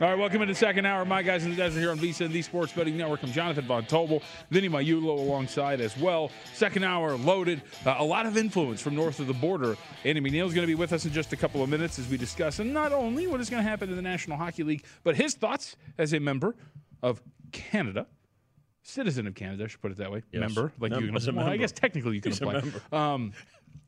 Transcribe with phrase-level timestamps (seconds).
[0.00, 1.04] All right, welcome into the second hour.
[1.04, 3.20] My guys in the desert here on VSIN and the Sports Betting Network.
[3.24, 6.30] I'm Jonathan Von Tobel, Vinny Magliulo alongside as well.
[6.54, 7.62] Second hour loaded.
[7.84, 9.76] Uh, a lot of influence from north of the border.
[10.04, 12.16] Andy McNeil's going to be with us in just a couple of minutes as we
[12.16, 15.16] discuss, and not only what is going to happen in the National Hockey League, but
[15.16, 16.54] his thoughts as a member
[17.02, 17.20] of
[17.50, 18.06] Canada.
[18.84, 20.22] Citizen of Canada, I should put it that way.
[20.30, 20.40] Yes.
[20.40, 21.34] Member, like Mem- you can.
[21.34, 22.52] Well, I guess technically you can He's apply.
[22.60, 22.80] member.
[22.92, 23.32] Um,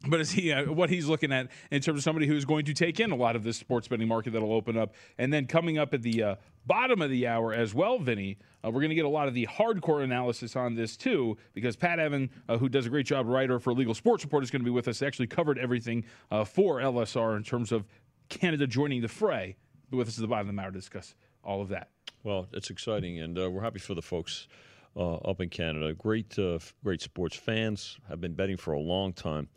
[0.09, 2.65] but is he uh, what he's looking at in terms of somebody who is going
[2.65, 5.47] to take in a lot of this sports betting market that'll open up, and then
[5.47, 6.35] coming up at the uh,
[6.67, 9.35] bottom of the hour as well, Vinny, uh, we're going to get a lot of
[9.35, 13.27] the hardcore analysis on this too, because Pat Evan, uh, who does a great job
[13.27, 15.03] writer for Legal Sports Report, is going to be with us.
[15.03, 17.85] Actually covered everything uh, for LSR in terms of
[18.29, 19.57] Canada joining the fray.
[19.91, 21.15] Be with us at the bottom of the hour to discuss
[21.45, 21.91] all of that.
[22.23, 24.47] Well, it's exciting, and uh, we're happy for the folks
[24.97, 25.93] uh, up in Canada.
[25.95, 27.99] Great, uh, great sports fans.
[28.09, 29.49] Have been betting for a long time.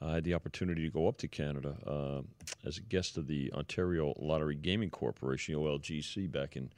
[0.00, 2.22] I had the opportunity to go up to Canada uh,
[2.66, 6.70] as a guest of the Ontario Lottery Gaming Corporation (OLGC) back in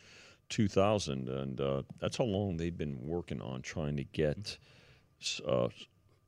[0.51, 4.59] 2000, and uh, that's how long they've been working on trying to get
[5.49, 5.69] uh,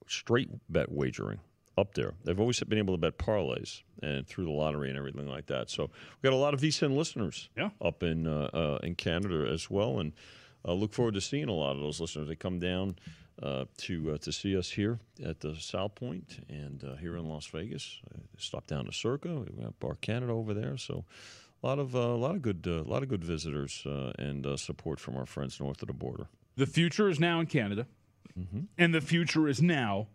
[0.06, 1.38] straight bet wagering
[1.76, 2.14] up there.
[2.24, 5.68] They've always been able to bet parlays and through the lottery and everything like that.
[5.68, 7.70] So we've got a lot of VSIN listeners Yeah.
[7.80, 10.12] up in uh, uh, in Canada as well, and
[10.66, 12.28] uh, look forward to seeing a lot of those listeners.
[12.28, 12.96] They come down
[13.42, 17.28] uh, to uh, to see us here at the South Point and uh, here in
[17.28, 18.00] Las Vegas.
[18.12, 19.28] Uh, stop down to Circa.
[19.40, 21.04] We got Bar Canada over there, so.
[21.62, 24.46] A lot of uh, a lot of good uh, lot of good visitors uh, and
[24.46, 26.26] uh, support from our friends north of the border.
[26.56, 27.86] The future is now in Canada,
[28.76, 30.06] and the future is now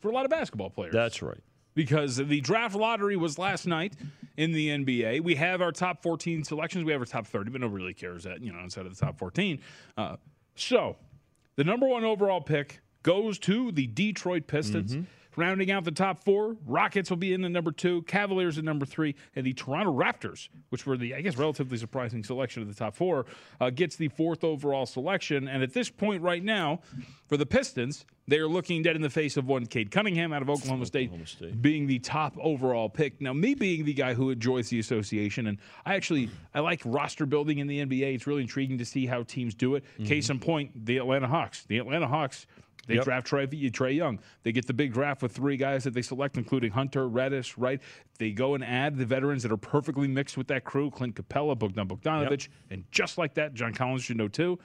[0.00, 0.92] for a lot of basketball players.
[0.92, 1.40] That's right.
[1.74, 3.94] Because the draft lottery was last night
[4.36, 5.22] in the NBA.
[5.22, 6.84] We have our top 14 selections.
[6.84, 9.04] We have our top 30, but nobody really cares that, you know, instead of the
[9.04, 9.60] top 14.
[9.96, 10.16] Uh,
[10.54, 10.96] so
[11.56, 14.94] the number one overall pick goes to the Detroit Pistons.
[15.36, 18.84] Rounding out the top four, Rockets will be in the number two, Cavaliers at number
[18.84, 22.74] three, and the Toronto Raptors, which were the, I guess, relatively surprising selection of the
[22.74, 23.26] top four,
[23.60, 25.48] uh, gets the fourth overall selection.
[25.48, 26.80] And at this point right now,
[27.28, 30.42] for the Pistons, they are looking dead in the face of one Cade Cunningham out
[30.42, 31.60] of Oklahoma State, Oklahoma State.
[31.62, 33.20] being the top overall pick.
[33.20, 37.26] Now, me being the guy who enjoys the association, and I actually I like roster
[37.26, 38.14] building in the NBA.
[38.14, 39.84] It's really intriguing to see how teams do it.
[40.04, 41.64] Case in point, the Atlanta Hawks.
[41.64, 42.46] The Atlanta Hawks.
[42.86, 43.04] They Yep.
[43.04, 44.18] draft Trae, Trae Young.
[44.42, 47.80] They get the big draft with three guys that they select, including Hunter, Reddish, right?
[48.18, 51.58] They go and add the veterans that are perfectly mixed with that crew Clint Capela,
[51.58, 52.48] Bogdan Bogdanovich.
[52.70, 54.58] And just like that, John Collins should know too,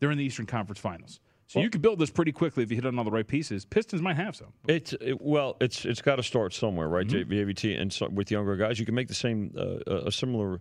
[0.00, 1.20] they're in the Eastern Conference Finals.
[1.46, 3.66] So you could build this pretty quickly if you hit on all the right pieces.
[3.66, 4.54] Pistons might have some.
[4.66, 7.06] It's it, well, it's it's got to start somewhere, right?
[7.06, 7.30] Mm-hmm.
[7.30, 10.60] JVT and so, with younger guys, you can make the same uh, a similar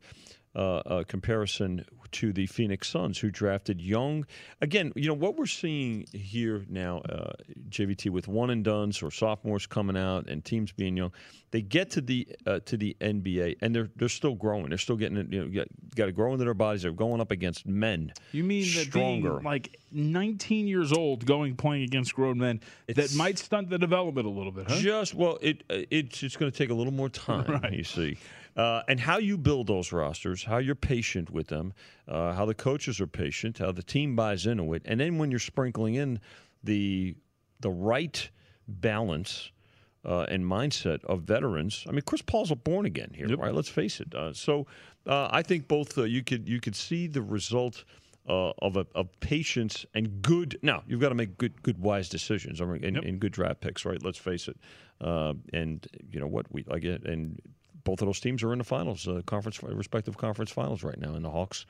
[0.55, 4.25] uh, uh, comparison to the Phoenix Suns, who drafted young.
[4.59, 7.31] Again, you know what we're seeing here now, uh,
[7.69, 11.13] JVT, with one and dones or sophomores coming out and teams being young.
[11.51, 14.69] They get to the uh, to the NBA and they're they're still growing.
[14.69, 15.63] They're still getting you know
[15.95, 16.81] got to grow into their bodies.
[16.81, 18.11] They're going up against men.
[18.33, 19.41] You mean that stronger?
[19.41, 24.27] like 19 years old, going playing against grown men, It's- that might stunt the development
[24.27, 24.77] a little bit, huh?
[24.79, 27.61] Just well, it uh, it's going to take a little more time.
[27.71, 28.17] You see,
[28.55, 31.73] uh, and how you build those rosters, how you're patient with them,
[32.07, 35.31] uh, how the coaches are patient, how the team buys into it, and then when
[35.31, 36.19] you're sprinkling in
[36.63, 37.15] the
[37.59, 38.29] the right
[38.67, 39.51] balance.
[40.03, 41.85] Uh, and mindset of veterans.
[41.87, 43.53] I mean, Chris Paul's a born again here, right?
[43.53, 44.15] Let's face it.
[44.15, 44.65] Uh, so,
[45.05, 47.83] uh, I think both uh, you could you could see the result
[48.27, 50.59] uh, of a, of patience and good.
[50.61, 52.61] Now you've got to make good, good, wise decisions.
[52.61, 54.01] I mean, and, and good draft picks, right?
[54.03, 54.57] Let's face it.
[54.99, 57.39] Uh, and you know what we like, and
[57.83, 61.15] both of those teams are in the finals, uh, conference respective conference finals right now,
[61.15, 61.65] in the Hawks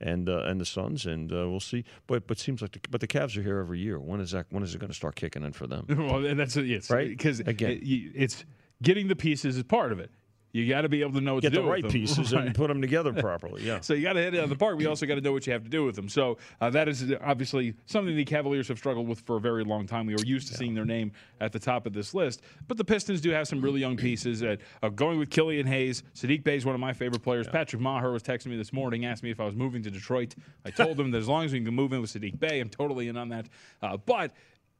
[0.00, 1.84] and uh, and the Suns, and uh, we'll see.
[2.06, 3.98] But but seems like the, but the Cavs are here every year.
[3.98, 4.46] When is that?
[4.50, 5.86] When is it going to start kicking in for them?
[5.88, 6.66] well, and that's it.
[6.66, 7.08] Yes, Right?
[7.08, 7.72] Because Again.
[7.72, 8.44] it, it's
[8.82, 10.10] getting the pieces is part of it.
[10.56, 11.92] You got to be able to know what Get to the do with right them.
[11.92, 12.46] pieces Right.
[12.46, 13.62] and put them together properly.
[13.64, 13.80] Yeah.
[13.80, 14.78] So you got to hit it out of the park.
[14.78, 16.08] We also got to know what you have to do with them.
[16.08, 19.86] So uh, that is obviously something the Cavaliers have struggled with for a very long
[19.86, 20.06] time.
[20.06, 22.84] We were used to seeing their name at the top of this list, but the
[22.84, 24.42] Pistons do have some really young pieces.
[24.42, 27.46] Uh, uh, going with Killian Hayes, Sadiq Bey is one of my favorite players.
[27.46, 30.34] Patrick Maher was texting me this morning, asked me if I was moving to Detroit.
[30.64, 32.68] I told him that as long as we can move in with Sadiq Bey, I'm
[32.70, 33.46] totally in on that.
[33.82, 34.32] Uh, but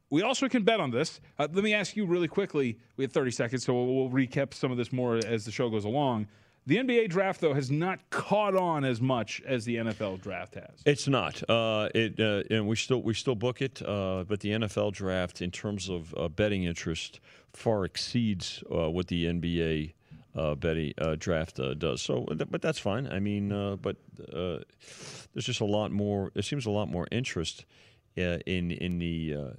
[0.09, 1.19] we also can bet on this.
[1.37, 2.77] Uh, let me ask you really quickly.
[2.95, 5.69] We have 30 seconds, so we'll, we'll recap some of this more as the show
[5.69, 6.27] goes along.
[6.67, 10.81] The NBA draft, though, has not caught on as much as the NFL draft has.
[10.85, 11.41] It's not.
[11.49, 15.41] Uh, it uh, and we still we still book it, uh, but the NFL draft,
[15.41, 17.21] in terms of uh, betting interest,
[17.53, 19.93] far exceeds uh, what the NBA
[20.35, 22.01] uh, betting draft does.
[22.01, 23.07] So, but that's fine.
[23.07, 23.47] I mean,
[23.81, 26.33] but there's just a lot more.
[26.35, 27.63] It seems a lot more interest.
[28.17, 29.51] Uh, in in the uh, uh,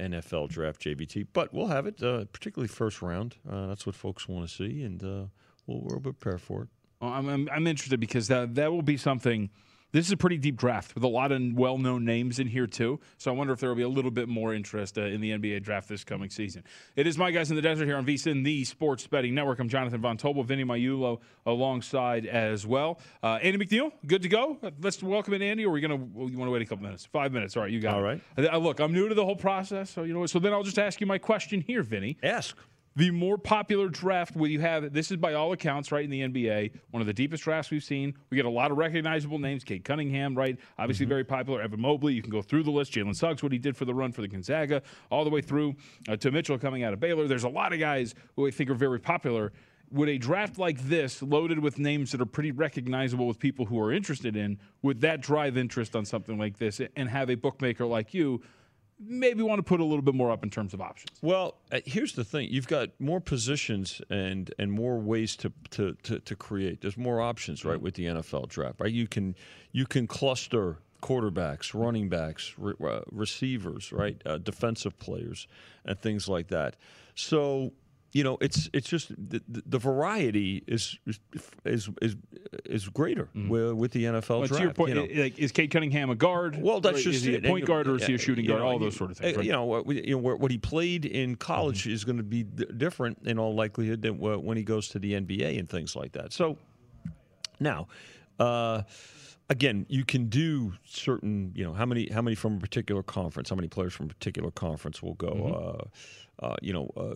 [0.00, 3.36] NFL draft, JVT, but we'll have it, uh, particularly first round.
[3.46, 5.26] Uh, that's what folks want to see, and uh,
[5.66, 6.68] we'll, we'll prepare for it.
[7.00, 9.50] Well, I'm, I'm, I'm interested because that, that will be something.
[9.92, 12.66] This is a pretty deep draft with a lot of well known names in here,
[12.66, 13.00] too.
[13.18, 15.30] So I wonder if there will be a little bit more interest uh, in the
[15.30, 16.64] NBA draft this coming season.
[16.96, 19.58] It is My Guys in the Desert here on VSIN, the Sports Betting Network.
[19.60, 23.00] I'm Jonathan Von Tobel, Vinny Magliulo alongside as well.
[23.22, 24.58] Uh, Andy McNeil, good to go.
[24.80, 26.66] Let's welcome in Andy, or are we going to, well, you want to wait a
[26.66, 27.06] couple minutes?
[27.06, 27.56] Five minutes.
[27.56, 28.20] All right, you got All it.
[28.36, 28.52] right.
[28.52, 29.88] Uh, look, I'm new to the whole process.
[29.90, 32.18] So, you know, so then I'll just ask you my question here, Vinny.
[32.22, 32.56] Ask.
[32.96, 36.22] The more popular draft where you have this is by all accounts right in the
[36.22, 38.14] NBA one of the deepest drafts we've seen.
[38.30, 39.64] We get a lot of recognizable names.
[39.64, 40.58] Cade Cunningham, right?
[40.78, 41.60] Obviously very popular.
[41.60, 42.14] Evan Mobley.
[42.14, 42.94] You can go through the list.
[42.94, 45.76] Jalen Suggs, what he did for the run for the Gonzaga, all the way through
[46.08, 47.28] uh, to Mitchell coming out of Baylor.
[47.28, 49.52] There's a lot of guys who I think are very popular.
[49.90, 53.78] Would a draft like this, loaded with names that are pretty recognizable with people who
[53.78, 57.84] are interested in, would that drive interest on something like this and have a bookmaker
[57.84, 58.40] like you?
[58.98, 61.10] Maybe want to put a little bit more up in terms of options.
[61.20, 65.94] Well, uh, here's the thing: you've got more positions and and more ways to to
[66.04, 66.80] to, to create.
[66.80, 68.80] There's more options, right, with the NFL draft.
[68.80, 69.34] Right, you can
[69.72, 75.46] you can cluster quarterbacks, running backs, re- uh, receivers, right, uh, defensive players,
[75.84, 76.76] and things like that.
[77.14, 77.72] So.
[78.16, 81.18] You know, it's it's just the, the variety is is
[81.64, 82.16] is
[82.64, 84.54] is, greater with, with the NFL Well, draft.
[84.54, 85.22] to your point, you know.
[85.24, 86.56] like, is Cade Cunningham a guard?
[86.60, 87.44] Well, that's just is he a it.
[87.44, 88.60] point And, guard or is he a shooting guard?
[88.62, 89.36] know, All those sort of things.
[89.36, 89.44] right?
[89.44, 91.92] You know, what, you know what, he played in college Mm-hmm.
[91.92, 95.12] is going to be d- different in all likelihood than when he goes to the
[95.12, 96.32] NBA and things like that.
[96.32, 96.56] So
[97.60, 97.88] now.
[98.38, 98.82] Uh,
[99.48, 103.48] Again, you can do certain, you know, how many how many from a particular conference,
[103.48, 106.44] how many players from a particular conference will go, Mm-hmm.
[106.44, 107.14] uh, uh, you know, uh,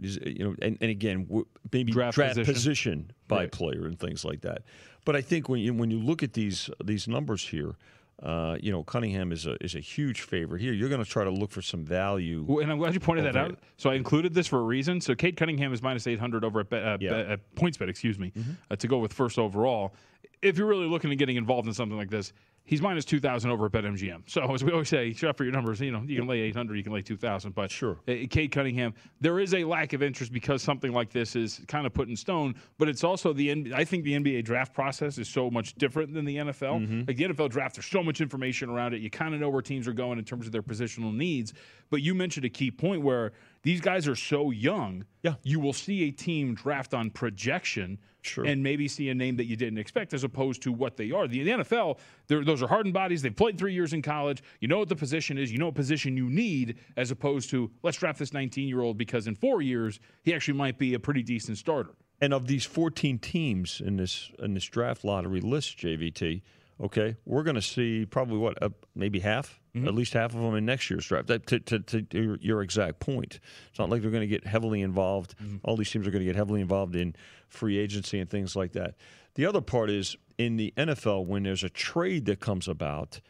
[0.00, 1.26] you know, and, and again,
[1.72, 2.54] maybe Draft draft, position.
[2.54, 3.12] position.
[3.28, 3.52] by Right.
[3.52, 4.62] player and things like that.
[5.04, 7.74] But I think when you when you look at these these numbers here,
[8.22, 10.72] uh, you know, Cunningham is a is a huge favorite here.
[10.74, 12.44] You're going to try to look for some value.
[12.46, 13.58] Well, and I'm glad you pointed that out.
[13.78, 15.00] So I included this for a reason.
[15.00, 17.14] So Cade Cunningham is minus 800 over at, uh, Yeah.
[17.16, 18.50] at PointsBet, excuse me, Mm-hmm.
[18.70, 19.94] uh, to go with first overall.
[20.42, 22.32] If you're really looking at getting involved in something like this,
[22.64, 24.22] he's minus 2,000 over at BetMGM.
[24.26, 25.80] So as we always say, shut for your numbers.
[25.80, 27.54] You know, you can lay 800, you can lay 2,000.
[27.54, 27.98] But Sure.
[28.06, 31.86] uh, Cade Cunningham, there is a lack of interest because something like this is kind
[31.86, 32.54] of put in stone.
[32.78, 36.24] But it's also the I think the NBA draft process is so much different than
[36.24, 36.80] the NFL.
[36.80, 37.02] Mm-hmm.
[37.08, 39.00] Like the NFL draft, there's so much information around it.
[39.00, 41.52] You kind of know where teams are going in terms of their positional needs.
[41.90, 45.04] But you mentioned a key point where these guys are so young.
[45.22, 45.34] Yeah.
[45.42, 47.98] You will see a team draft on projection.
[48.22, 48.44] Sure.
[48.44, 51.26] And maybe see a name that you didn't expect as opposed to what they are.
[51.26, 51.98] The, the NFL,
[52.28, 53.22] those are hardened bodies.
[53.22, 54.42] They've played three years in college.
[54.60, 55.50] You know what the position is.
[55.50, 58.98] You know what position you need as opposed to let's draft this 19 year old
[58.98, 61.92] because in four years, he actually might be a pretty decent starter.
[62.20, 66.42] And of these 14 teams in this in this draft lottery list, JVT,
[66.80, 69.86] okay, we're going to see probably what uh, maybe half, mm-hmm.
[69.86, 71.26] at least half of them in next year's draft.
[71.26, 74.80] That, to, to, to, your exact point, it's not like they're going to get heavily
[74.80, 75.34] involved.
[75.38, 75.56] Mm-hmm.
[75.64, 77.14] All these teams are going to get heavily involved in
[77.48, 78.94] free agency and things like that.
[79.34, 83.20] The other part is in the NFL when there's a trade that comes about,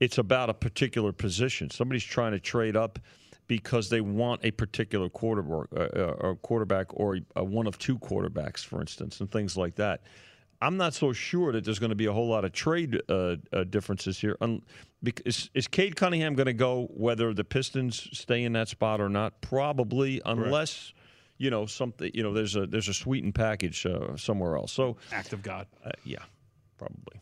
[0.00, 1.70] it's about a particular position.
[1.70, 2.98] Somebody's trying to trade up
[3.48, 8.80] because they want a particular quarterback, uh, uh quarterback or one of two quarterbacks, for
[8.80, 10.02] instance, and things like that.
[10.62, 13.36] I'm not so sure that there's going to be a whole lot of trade uh,
[13.52, 14.36] uh, differences here.
[14.40, 14.62] Um,
[15.24, 19.08] is, is Cade Cunningham going to go whether the Pistons stay in that spot or
[19.08, 19.40] not?
[19.40, 20.94] Probably, unless
[21.38, 22.10] you know something.
[22.14, 24.72] You know, there's a there's a sweetened package uh, somewhere else.
[24.72, 25.66] So act of God.
[25.84, 26.22] Uh, yeah,
[26.78, 27.20] probably.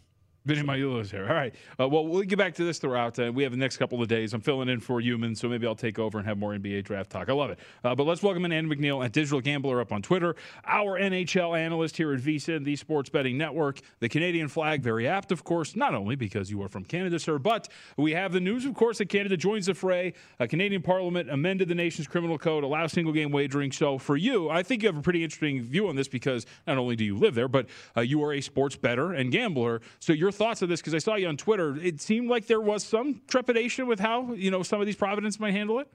[0.51, 1.29] Vinny Magliulo's here.
[1.29, 1.55] All right.
[1.79, 3.17] Uh, well, we'll get back to this throughout.
[3.17, 4.35] Uh, we have the next couple of days.
[4.35, 7.09] I'm filling in for Human, so maybe I'll take over and have more NBA draft
[7.09, 7.29] talk.
[7.29, 7.61] I love it.
[7.85, 10.35] Uh, but let's welcome in Andy McNeil at Digital Gambler up on Twitter,
[10.67, 13.81] our NHL analyst here at VSIN, the Sports Betting Network.
[14.01, 17.39] The Canadian flag, very apt, of course, not only because you are from Canada, sir,
[17.39, 20.15] but we have the news, of course, that Canada joins the fray.
[20.41, 23.71] A Canadian Parliament amended the nation's criminal code, allow single game wagering.
[23.71, 26.77] So for you, I think you have a pretty interesting view on this because not
[26.77, 29.81] only do you live there, but uh, you are a sports better and gambler.
[30.01, 32.63] So your thoughts of this, because I saw you on Twitter, it seemed like there
[32.63, 35.89] was some trepidation with how you know some of these Providence might handle it.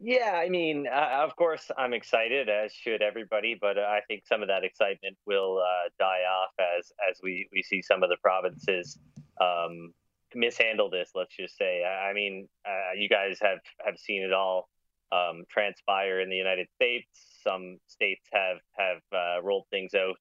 [0.00, 3.58] Yeah, I mean, uh, of course, I'm excited, as should everybody.
[3.60, 7.62] But I think some of that excitement will uh, die off as as we we
[7.62, 8.98] see some of the provinces
[9.38, 9.92] um,
[10.34, 11.10] mishandle this.
[11.14, 11.84] Let's just say.
[11.84, 14.70] I mean, uh, you guys have have seen it all
[15.12, 17.06] um, transpire in the United States.
[17.44, 20.16] Some states have have uh, rolled things out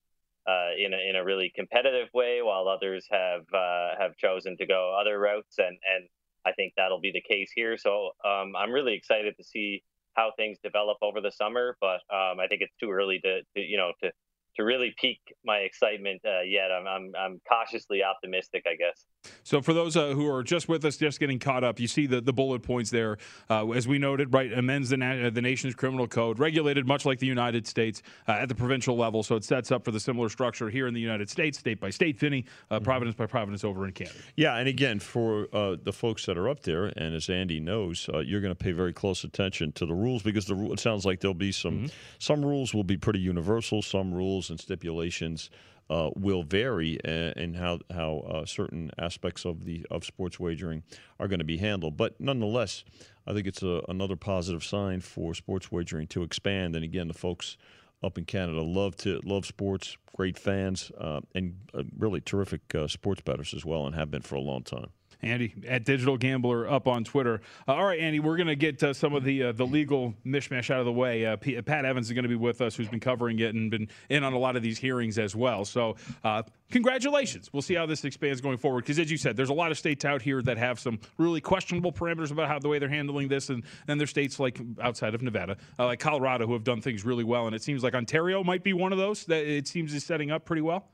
[0.47, 4.65] uh, in a, in a really competitive way, while others have uh, have chosen to
[4.65, 6.07] go other routes, and and
[6.45, 7.77] I think that'll be the case here.
[7.77, 9.83] So um, I'm really excited to see
[10.15, 13.59] how things develop over the summer, but um, I think it's too early to, to
[13.61, 14.11] you know to
[14.57, 16.71] to really pique my excitement uh, yet.
[16.71, 19.05] I'm, I'm, I'm cautiously optimistic, I guess.
[19.43, 22.07] So, for those uh, who are just with us, just getting caught up, you see
[22.07, 23.17] the, the bullet points there.
[23.49, 27.19] Uh, as we noted, right, amends the, na- the nation's criminal code, regulated much like
[27.19, 29.23] the United States uh, at the provincial level.
[29.23, 31.89] So, it sets up for the similar structure here in the United States, state by
[31.89, 32.83] state, Vinny, uh, mm-hmm.
[32.83, 34.17] province by province over in Canada.
[34.35, 38.09] Yeah, and again, for uh, the folks that are up there, and as Andy knows,
[38.23, 41.19] you're going to pay very close attention to the rules because the, it sounds like
[41.19, 41.85] there'll be some mm-hmm.
[42.19, 45.49] some rules will be pretty universal, some rules and stipulations
[45.89, 50.83] uh, will vary in how how uh, certain aspects of the of sports wagering
[51.19, 51.97] are going to be handled.
[51.97, 52.83] But nonetheless,
[53.27, 56.75] I think it's a, another positive sign for sports wagering to expand.
[56.75, 57.57] And again, the folks
[58.03, 62.87] up in Canada love to love sports, great fans, uh, and uh, really terrific uh,
[62.87, 64.89] sports bettors as well, and have been for a long time.
[65.21, 67.41] Andy at Digital Gambler up on Twitter.
[67.67, 70.13] Uh, all right, Andy, we're going to get uh, some of the uh, the legal
[70.25, 71.25] mishmash out of the way.
[71.25, 73.71] Uh, P- Pat Evans is going to be with us, who's been covering it and
[73.71, 75.65] been in on a lot of these hearings as well.
[75.65, 77.49] So, uh, congratulations.
[77.51, 78.81] We'll see how this expands going forward.
[78.81, 81.41] Because as you said, there's a lot of states out here that have some really
[81.41, 85.15] questionable parameters about how the way they're handling this, and then there's states like outside
[85.15, 87.47] of Nevada, uh, like Colorado, who have done things really well.
[87.47, 90.31] And it seems like Ontario might be one of those that it seems is setting
[90.31, 90.87] up pretty well.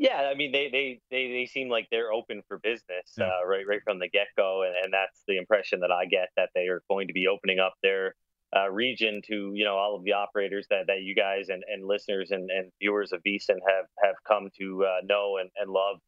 [0.00, 3.26] Yeah, I mean they they they, they seem like they're open for business yeah.
[3.26, 6.30] uh, right right from the get go, and, and that's the impression that I get
[6.38, 8.14] that they are going to be opening up their
[8.56, 11.86] uh, region to you know all of the operators that, that you guys and, and
[11.86, 15.98] listeners and, and viewers of VSIN have have come to uh, know and, and love.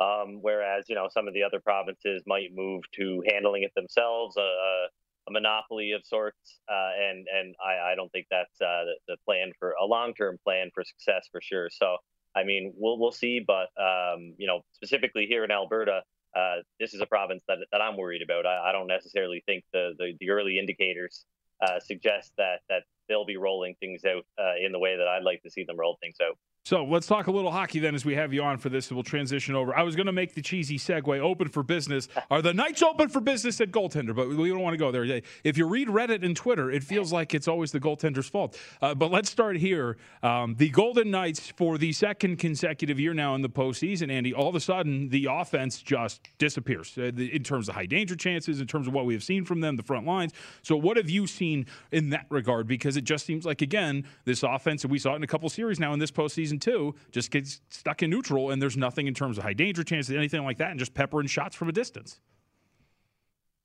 [0.00, 4.36] Um, whereas you know some of the other provinces might move to handling it themselves,
[4.36, 4.86] uh,
[5.28, 9.16] a monopoly of sorts, uh, and and I, I don't think that's uh, the, the
[9.26, 11.68] plan for a long term plan for success for sure.
[11.68, 11.96] So
[12.36, 16.02] I mean, we'll we'll see, but um, you know, specifically here in Alberta,
[16.36, 18.46] uh, this is a province that that I'm worried about.
[18.46, 21.24] I, I don't necessarily think the the, the early indicators
[21.60, 25.24] uh, suggest that that they'll be rolling things out uh, in the way that I'd
[25.24, 26.38] like to see them roll things out.
[26.62, 28.92] So let's talk a little hockey then as we have you on for this.
[28.92, 29.74] We'll transition over.
[29.74, 32.06] I was going to make the cheesy segue open for business.
[32.30, 34.14] Are the Knights open for business at goaltender?
[34.14, 35.22] But we don't want to go there.
[35.42, 38.58] If you read Reddit and Twitter, it feels like it's always the goaltender's fault.
[38.82, 39.96] Uh, but let's start here.
[40.22, 44.48] Um, the Golden Knights, for the second consecutive year now in the postseason, Andy, all
[44.48, 48.66] of a sudden the offense just disappears uh, in terms of high danger chances, in
[48.66, 50.32] terms of what we have seen from them, the front lines.
[50.62, 52.66] So what have you seen in that regard?
[52.66, 55.48] Because it just seems like, again, this offense, and we saw it in a couple
[55.48, 59.06] series now in this postseason season two just gets stuck in neutral, and there's nothing
[59.06, 61.72] in terms of high danger chances, anything like that, and just peppering shots from a
[61.72, 62.20] distance.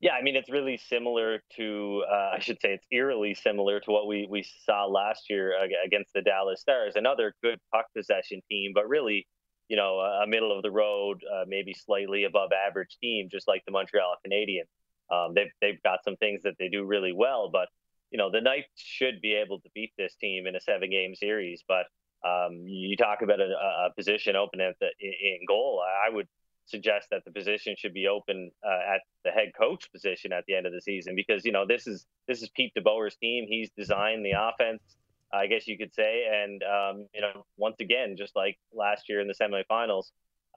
[0.00, 3.90] Yeah, I mean, it's really similar to, uh, I should say, it's eerily similar to
[3.90, 8.72] what we, we saw last year against the Dallas Stars, another good puck possession team,
[8.74, 9.26] but really,
[9.68, 13.64] you know, a middle of the road, uh, maybe slightly above average team, just like
[13.64, 14.68] the Montreal Canadiens.
[15.10, 17.68] Um, they've, they've got some things that they do really well, but
[18.10, 21.14] you know the Knights should be able to beat this team in a seven game
[21.14, 21.64] series.
[21.66, 21.86] But
[22.24, 25.82] um, you talk about a, a, position open at the in goal.
[25.82, 26.26] I would
[26.66, 30.54] suggest that the position should be open uh, at the head coach position at the
[30.54, 33.46] end of the season because you know this is this is Pete DeBoer's team.
[33.48, 34.82] He's designed the offense,
[35.32, 39.20] I guess you could say, and um, you know once again, just like last year
[39.20, 40.06] in the semifinals,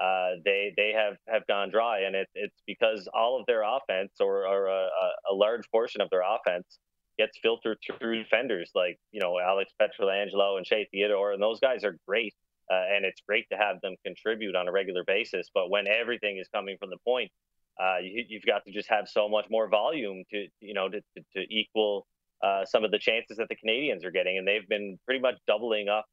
[0.02, 4.14] uh, they they have have gone dry, and it, it's because all of their offense
[4.20, 4.88] or, or a,
[5.32, 6.80] a large portion of their offense
[7.20, 11.84] gets filtered through defenders like you know Alex Pietrangelo and Shea Theodore, and those guys
[11.84, 12.34] are great.
[12.72, 15.50] Uh, and it's great to have them contribute on a regular basis.
[15.56, 17.32] But when everything is coming from the point,
[17.82, 21.00] uh, you, have got to just have so much more volume to you know to,
[21.00, 22.06] to, to equal
[22.44, 25.36] uh, some of the chances that the Canadiens are getting, and they've been pretty much
[25.48, 26.06] doubling up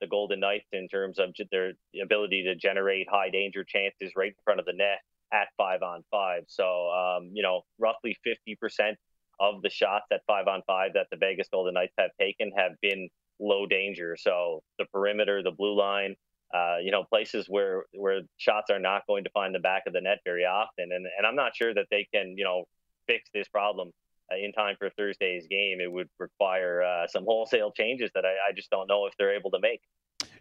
[0.00, 4.42] the Golden Knights in terms of their ability to generate high danger chances right in
[4.44, 4.98] front of the net
[5.32, 6.42] at five on five.
[6.46, 8.98] So um, you know, roughly fifty percent
[9.40, 12.72] of the shots at five on five that the Vegas Golden Knights have taken have
[12.80, 13.08] been
[13.40, 14.16] low danger.
[14.18, 16.16] So the perimeter, the blue line,
[16.54, 19.92] uh, you know, places where where shots are not going to find the back of
[19.92, 20.90] the net very often.
[20.92, 22.64] And and I'm not sure that they can, you know,
[23.06, 23.90] fix this problem
[24.30, 25.80] uh, in time for Thursday's game.
[25.80, 29.34] It would require uh, some wholesale changes that I, I just don't know if they're
[29.34, 29.80] able to make.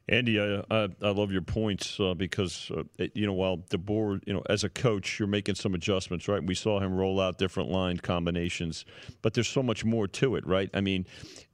[0.10, 4.34] Andy, I, I, I, love your points uh, because uh, you know while DeBoer, you
[4.34, 6.43] know, as a coach, you're making some adjustments, right?
[6.43, 8.84] We saw him roll out different line combinations,
[9.22, 10.70] but there's so much more to it, right?
[10.74, 11.05] I mean,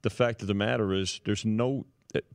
[0.02, 1.86] the fact of the matter is, there's no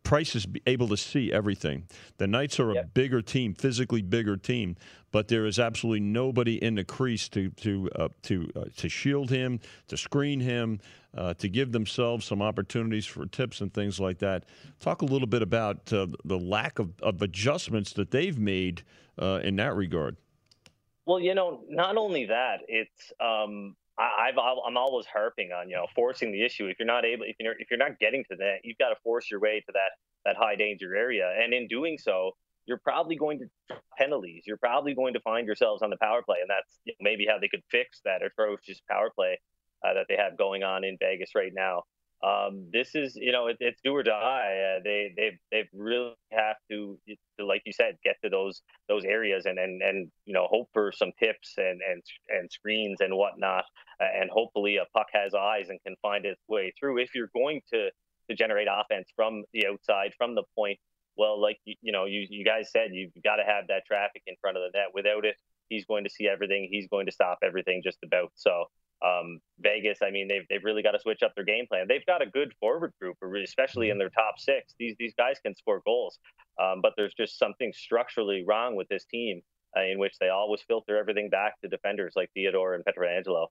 [0.02, 1.86] Price is able to see everything.
[2.18, 2.94] The Knights are a yep.
[2.94, 4.76] bigger team, physically bigger team,
[5.12, 9.30] but there is absolutely nobody in the crease to to uh, to uh, to shield
[9.30, 10.80] him, to screen him,
[11.16, 14.44] uh, to give themselves some opportunities for tips and things like that.
[14.80, 18.82] Talk a little bit about uh, the lack of, of, adjustments that they've made
[19.18, 20.16] uh, in that regard.
[21.06, 25.76] Well, you know, not only that, it's um, I, have I'm always harping on you
[25.76, 26.66] know forcing the issue.
[26.66, 28.96] If you're not able, if you're if you're not getting to that, you've got to
[29.02, 29.90] force your way to that
[30.24, 32.32] that high danger area, and in doing so,
[32.66, 34.44] you're probably going to penalties.
[34.46, 37.48] You're probably going to find yourselves on the power play, and that's maybe how they
[37.48, 39.38] could fix that atrocious power play
[39.84, 41.82] uh, that they have going on in Vegas right now.
[42.22, 44.76] Um, this is, you know, it, it's do or die.
[44.76, 49.04] Uh, they they they really have to, to, like you said, get to those those
[49.04, 53.16] areas and and and you know hope for some tips and and and screens and
[53.16, 53.64] whatnot,
[54.00, 56.98] uh, and hopefully a puck has eyes and can find its way through.
[56.98, 57.90] If you're going to
[58.30, 60.78] to generate offense from the outside, from the point,
[61.16, 64.22] well, like you, you know, you you guys said, you've got to have that traffic
[64.26, 64.88] in front of the net.
[64.94, 65.36] Without it,
[65.68, 66.68] he's going to see everything.
[66.70, 68.30] He's going to stop everything just about.
[68.34, 68.66] So
[69.04, 71.86] um, Vegas, I mean, they've, they've really got to switch up their game plan.
[71.88, 74.74] They've got a good forward group, especially in their top six.
[74.78, 76.18] These these guys can score goals,
[76.60, 79.42] um, but there's just something structurally wrong with this team
[79.76, 83.46] uh, in which they always filter everything back to defenders like Theodore and Pietrangelo.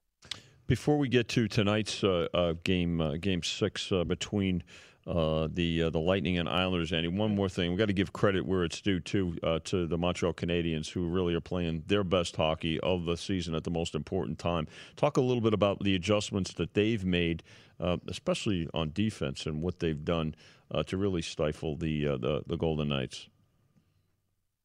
[0.66, 4.62] Before we get to tonight's uh, uh, game, uh, game six uh, between
[5.06, 6.92] uh, the uh, the Lightning and Islanders.
[6.92, 9.86] Andy, one more thing, we got to give credit where it's due too uh, to
[9.86, 13.70] the Montreal Canadiens, who really are playing their best hockey of the season at the
[13.70, 14.68] most important time.
[14.96, 17.42] Talk a little bit about the adjustments that they've made,
[17.80, 20.34] uh, especially on defense, and what they've done
[20.70, 23.28] uh, to really stifle the, the, the Golden Knights.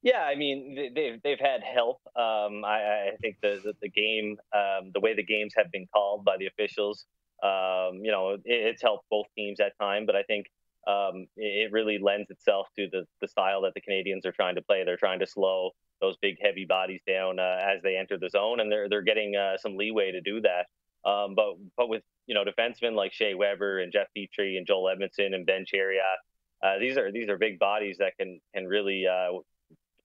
[0.04, 2.00] Yeah, I mean they've they've had help.
[2.16, 5.88] Um, I, I, think the the, the game, um, the way the games have been
[5.92, 7.06] called by the officials,
[7.44, 10.48] um, you know, it, it's helped both teams at time, but I think
[10.88, 14.62] um, it really lends itself to the, the style that the Canadiens are trying to
[14.62, 14.84] play.
[14.86, 18.60] They're trying to slow those big, heavy bodies down uh, as they enter the zone,
[18.60, 20.68] and they're they're getting uh, some leeway to do that.
[21.10, 24.94] Um, but but with you know defensemen like Shea Weber and Jeff Petry and Joel
[24.96, 26.00] Edmundson and Ben Chiarot,
[26.64, 29.32] uh, these are these are big bodies that can can really uh,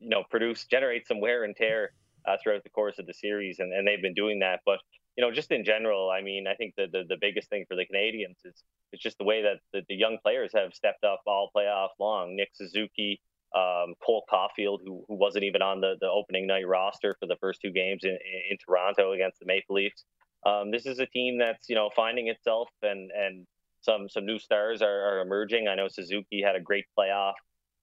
[0.01, 1.93] you know produce generate some wear and tear
[2.27, 4.61] uh, throughout the course of the series, and, and they've been doing that.
[4.67, 4.79] But
[5.17, 7.77] you know, just in general, I mean, I think the, the, the biggest thing for
[7.77, 11.21] the Canadiens is it's just the way that the, the young players have stepped up
[11.27, 12.37] all playoff long.
[12.37, 13.21] Nick Suzuki,
[13.55, 17.37] um, Cole Caufield, who, who wasn't even on the, the opening night roster for the
[17.41, 18.19] first two games in,
[18.51, 20.05] in Toronto against the Maple Leafs.
[20.45, 23.47] Um, this is a team that's you know finding itself, and and
[23.83, 25.69] some some new stars are, are emerging.
[25.69, 27.35] I know Suzuki had a great playoff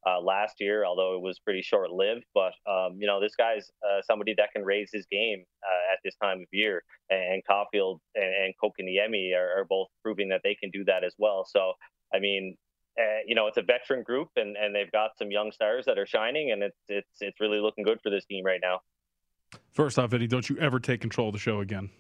[0.08, 2.24] uh, last year, although it was pretty short lived.
[2.34, 6.00] But um, you know, this guy's uh, somebody that can raise his game uh, at
[6.04, 10.56] this time of year, and Caufield and, and Kotkaniemi are, are, both proving that they
[10.56, 11.46] can do that as well.
[11.48, 11.74] So,
[12.14, 12.56] I mean.
[13.00, 15.98] Uh, you know, it's a veteran group, and, and they've got some young stars that
[15.98, 18.82] are shining, and it's it's it's really looking good for this team right now.
[19.72, 21.92] First off, Eddie, don't you ever take control of the show again.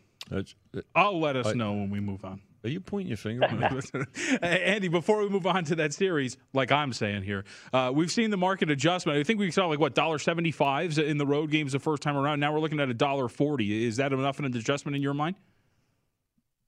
[0.96, 2.42] I'll let us I, know when we move on.
[2.64, 3.48] Are you pointing your finger?
[4.42, 8.32] Andy, before we move on to that series, like I'm saying here, uh, we've seen
[8.32, 9.18] the market adjustment.
[9.18, 12.04] I think we saw like what dollar seventy fives in the road games the first
[12.04, 12.42] time around.
[12.42, 13.88] Now we're looking at a dollar forty.
[13.88, 15.38] Is that enough of an adjustment in your mind?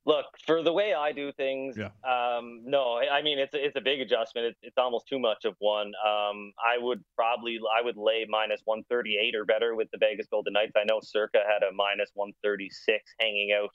[0.06, 1.90] Look, for the way I do things, Yeah.
[2.04, 4.48] um, no, I mean it's a, it's a big adjustment.
[4.48, 5.92] It's, it's almost too much of one.
[6.04, 10.54] Um, I would probably I would lay minus 138 or better with the Vegas Golden
[10.54, 10.72] Knights.
[10.76, 13.70] I know Circa had a minus 136 hanging out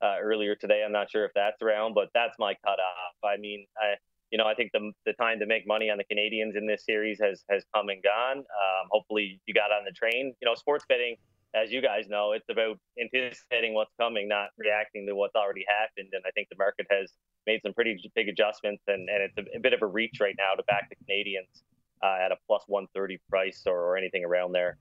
[0.00, 0.82] uh, earlier today.
[0.86, 3.16] I'm not sure if that's around, but that's my cutoff.
[3.24, 3.94] I mean, I
[4.30, 6.84] you know I think the the time to make money on the Canadiens in this
[6.86, 8.38] series has has come and gone.
[8.38, 10.32] Um, hopefully you got on the train.
[10.40, 11.16] You know, sports betting
[11.54, 16.08] as you guys know, it's about anticipating what's coming, not reacting to what's already happened.
[16.12, 17.12] And I think the market has
[17.46, 20.34] made some pretty big adjustments, and, and it's a, a bit of a reach right
[20.38, 21.62] now to back the Canadiens
[22.02, 24.78] uh, at a plus 130 price or, or anything around there.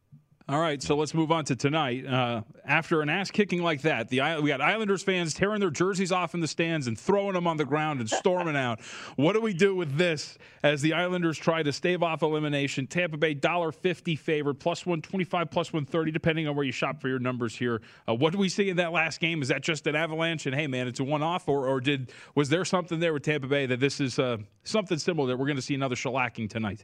[0.50, 2.06] All right, so let's move on to tonight.
[2.06, 6.12] Uh, after an ass kicking like that, the we got Islanders fans tearing their jerseys
[6.12, 8.82] off in the stands and throwing them on the ground and storming out.
[9.16, 12.88] What do we do with this as the Islanders try to stave off elimination?
[12.88, 16.66] Tampa Bay dollar fifty favored, plus one twenty five, plus one thirty, depending on where
[16.66, 17.80] you shop for your numbers here.
[18.10, 19.44] Uh, what do we see in that last game?
[19.44, 20.48] Is that just an avalanche?
[20.48, 23.24] And hey, man, it's a one off, or, or did was there something there with
[23.24, 26.50] Tampa Bay that this is uh, something similar that we're going to see another shellacking
[26.50, 26.84] tonight?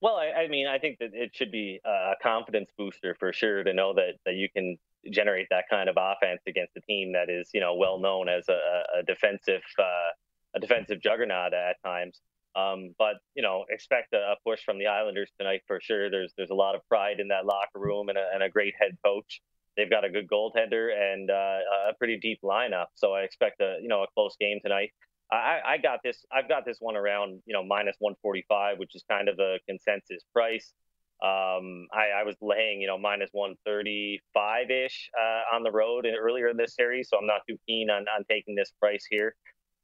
[0.00, 3.64] Well, I, I, mean, I think that it should be a confidence booster for sure
[3.64, 4.78] to know that, that you can
[5.10, 8.48] generate that kind of offense against a team that is, you know, well known as
[8.48, 10.10] a, a defensive uh,
[10.54, 12.20] a defensive juggernaut at times.
[12.56, 16.10] Um, but you know, expect a, push from the Islanders tonight for sure.
[16.10, 18.74] There's there's a lot of pride in that locker room and a, and a great
[18.80, 19.40] head coach.
[19.76, 21.58] They've got a good goaltender and uh,
[21.90, 22.86] a pretty deep lineup.
[22.94, 24.90] So I expect a you know a close game tonight.
[25.30, 26.24] I, I got this.
[26.32, 30.24] I've got this one around you know minus 145, which is kind of a consensus
[30.32, 30.72] price.
[31.20, 36.48] Um, I, I, was laying you know minus 135 ish uh, on the road earlier
[36.48, 39.34] in this series, so I'm not too keen on, on taking this price here.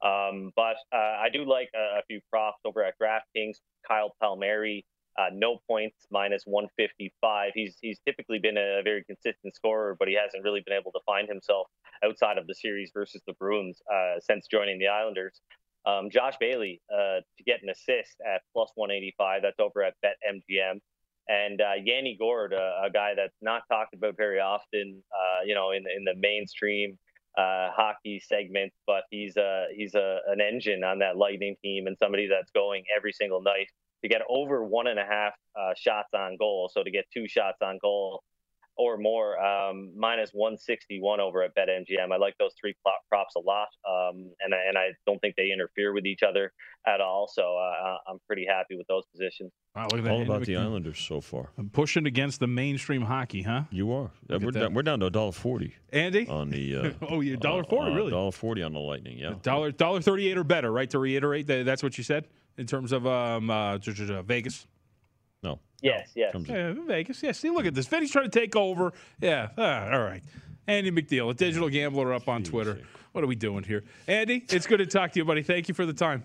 [0.05, 3.57] Um, but uh, I do like a, a, few props over at DraftKings.
[3.89, 4.85] Kyle Palmieri,
[5.19, 7.53] uh, no points, minus 155.
[7.55, 11.01] He's he's typically been a very consistent scorer, but he hasn't really been able to
[11.07, 11.69] find himself
[12.05, 15.41] outside of the series versus the Bruins uh, since joining the Islanders.
[15.87, 19.43] Um, Josh Bailey uh, to get an assist at plus 185.
[19.43, 20.81] That's over at BetMGM.
[21.29, 25.71] And uh, Yanni Gourde, a guy that's not talked about very often, uh, you know,
[25.71, 26.99] in in the mainstream
[27.39, 31.97] uh, hockey segment, but he's a he's a, an engine on that Lightning team and
[31.99, 33.69] somebody that's going every single night
[34.05, 36.71] to get over one and a half uh, shots on goal.
[36.73, 38.23] So to get two shots on goal
[38.77, 42.13] or more, um, minus 161 over at BetMGM.
[42.13, 42.75] I like those three
[43.09, 46.53] props a lot, um, and and I don't think they interfere with each other
[46.87, 47.31] at all.
[47.33, 49.53] So uh, I'm pretty happy with those positions.
[49.75, 50.11] Wow, look at that.
[50.11, 51.51] All about the Islanders so far.
[51.57, 53.63] I'm pushing against the mainstream hockey, huh?
[53.71, 54.11] You are.
[54.29, 55.77] We're down, we're down to a dollar forty.
[55.93, 56.77] Andy on the.
[56.77, 58.11] Uh, oh, yeah, dollar forty, uh, really?
[58.11, 59.19] Dollar forty on the Lightning.
[59.19, 59.35] Yeah.
[59.41, 60.91] Dollar dollar thirty eight or better, right?
[60.91, 64.67] To reiterate, that's what you said in terms of um, uh, Vegas.
[65.43, 65.61] No.
[65.83, 66.35] Yes, yes.
[66.47, 67.23] Yeah, Vegas.
[67.23, 67.87] Yeah, see, look at this.
[67.87, 68.93] Fetty's trying to take over.
[69.21, 70.23] Yeah, uh, all right.
[70.67, 72.81] Andy McNeil, a digital gambler up on Twitter.
[73.13, 73.85] What are we doing here?
[74.09, 75.43] Andy, it's good to talk to you, buddy.
[75.43, 76.25] Thank you for the time.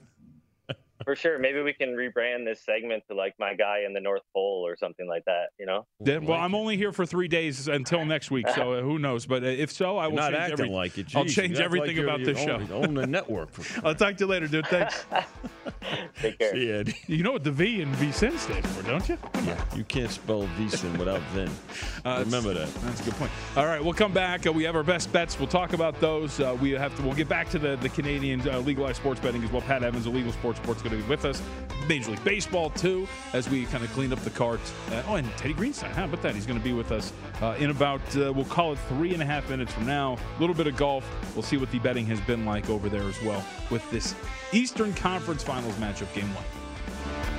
[1.06, 1.40] For sure.
[1.40, 4.76] Maybe we can rebrand this segment to like my guy in the North Pole or
[4.78, 5.86] something like that, you know?
[6.00, 9.26] Then, well, I'm only here for three days until next week, so uh, who knows?
[9.26, 10.74] But uh, if so, I will You're not change acting everything.
[10.74, 11.08] like it.
[11.08, 12.56] Jeez, I'll change everything like about this you show.
[12.56, 13.50] Own, own the network.
[13.84, 14.68] I'll talk to you later, dude.
[14.68, 15.06] Thanks.
[16.22, 16.52] Take care.
[16.54, 16.96] See Eddie.
[17.08, 19.18] You know what the V in VSIN stand for, don't you?
[19.46, 21.50] Yeah, you can't spell Vison without Vin.
[22.06, 22.74] Uh, Remember that.
[22.76, 23.30] That's a good point.
[23.58, 24.48] All right, we'll come back.
[24.48, 25.38] Uh, we have our best bets.
[25.38, 26.40] We'll talk about those.
[26.40, 27.02] Uh, we have to.
[27.04, 29.62] We'll get back to the the Canadian uh, legalized sports betting as well.
[29.62, 31.42] Pat Evans, illegal Sports Sports, going to be with us.
[31.88, 34.74] Major League Baseball too, as we kind of clean up the cards.
[34.92, 35.92] Uh, oh, and Teddy Greenstein.
[35.92, 36.36] How about that?
[36.36, 39.24] He's going to be with us uh, in about uh, we'll call it three and
[39.24, 40.18] a half minutes from now.
[40.38, 41.06] A little bit of golf.
[41.36, 44.14] We'll see what the betting has been like over there as well with this
[44.52, 47.39] Eastern Conference Finals matchup, Game One.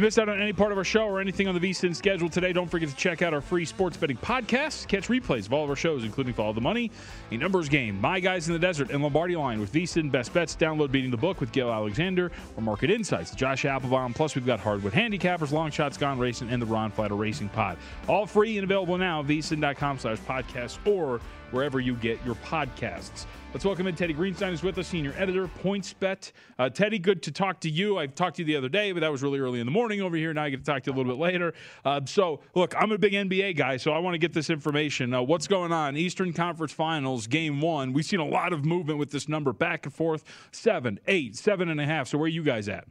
[0.00, 2.30] You missed out on any part of our show or anything on the VSIN schedule
[2.30, 4.88] today, don't forget to check out our free sports betting podcast.
[4.88, 6.90] Catch replays of all of our shows, including Follow the Money,
[7.30, 10.56] A Numbers Game, My Guys in the Desert, and Lombardi Line with VSIN Best Bets.
[10.56, 14.14] Download Beating the Book with Gill Alexander or Market Insights, Josh Appelbaum.
[14.14, 17.76] Plus, we've got Hardwood Handicappers, Long Shots Gone Racing, and the Ron Flatter Racing Pod.
[18.08, 23.26] All free and available now, vsin.com slash podcasts or wherever you get your podcasts.
[23.52, 26.30] Let's welcome in Teddy Greenstein, who's with us, senior editor, PointsBet.
[26.56, 27.98] Uh, Teddy, good to talk to you.
[27.98, 30.00] I talked to you the other day, but that was really early in the morning
[30.00, 30.32] over here.
[30.32, 31.52] Now I get to talk to you a little bit later.
[31.84, 35.12] Uh, so, look, I'm a big NBA guy, so I want to get this information.
[35.12, 35.96] Uh, what's going on?
[35.96, 37.92] Eastern Conference Finals, Game One.
[37.92, 41.70] We've seen a lot of movement with this number, back and forth, seven, eight, seven
[41.70, 42.06] and a half.
[42.06, 42.86] So, where are you guys at?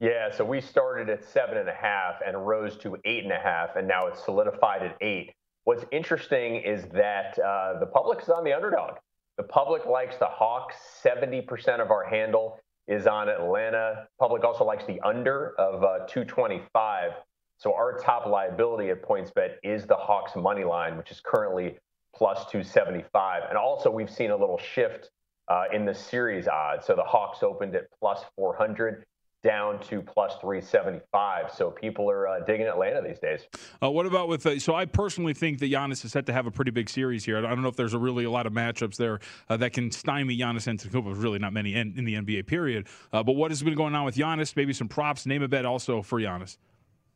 [0.00, 3.38] Yeah, so we started at seven and a half and rose to eight and a
[3.38, 5.34] half, and now it's solidified at eight.
[5.64, 8.96] What's interesting is that uh, the public is on the underdog.
[9.38, 10.76] The public likes the Hawks.
[11.02, 14.06] 70% of our handle is on Atlanta.
[14.20, 17.12] Public also likes the under of uh, 225.
[17.56, 21.78] So our top liability at PointsBet is the Hawks money line, which is currently
[22.14, 23.44] plus 275.
[23.48, 25.10] And also we've seen a little shift
[25.48, 26.86] uh, in the series odds.
[26.86, 29.06] So the Hawks opened at plus 400
[29.44, 31.52] down to plus 375.
[31.52, 33.46] So people are uh, digging Atlanta these days.
[33.82, 36.46] Uh, what about with, uh, so I personally think that Giannis is set to have
[36.46, 37.38] a pretty big series here.
[37.38, 39.90] I don't know if there's a really a lot of matchups there uh, that can
[39.90, 41.04] stymie Giannis Antetokounmpo.
[41.04, 42.88] There's really not many in, in the NBA period.
[43.12, 44.56] Uh, but what has been going on with Giannis?
[44.56, 46.56] Maybe some props, name a bet also for Giannis.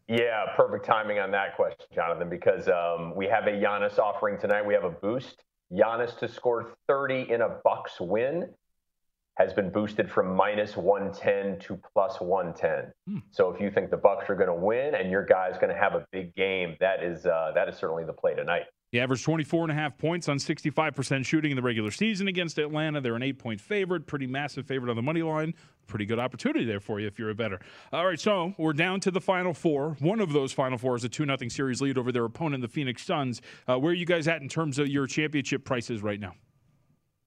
[0.07, 4.65] Yeah, perfect timing on that question, Jonathan, because um, we have a Giannis offering tonight.
[4.65, 5.45] We have a boost.
[5.73, 8.49] Giannis to score 30 in a Bucks win
[9.39, 12.93] has been boosted from minus 110 to plus 110.
[13.07, 13.19] Hmm.
[13.31, 15.81] So if you think the Bucks are going to win and your guy's going to
[15.81, 18.65] have a big game, that is uh, that is certainly the play tonight.
[18.91, 22.59] He averaged 24 and a half points on 65% shooting in the regular season against
[22.59, 23.03] Atlanta.
[23.03, 25.55] They're an eight point favorite, pretty massive favorite on the money line.
[25.87, 27.61] Pretty good opportunity there for you if you're a better.
[27.93, 29.97] All right, so we're down to the final four.
[30.01, 32.69] One of those final four is a 2 0 series lead over their opponent, the
[32.69, 33.43] Phoenix Suns.
[33.69, 36.33] Uh, where are you guys at in terms of your championship prices right now?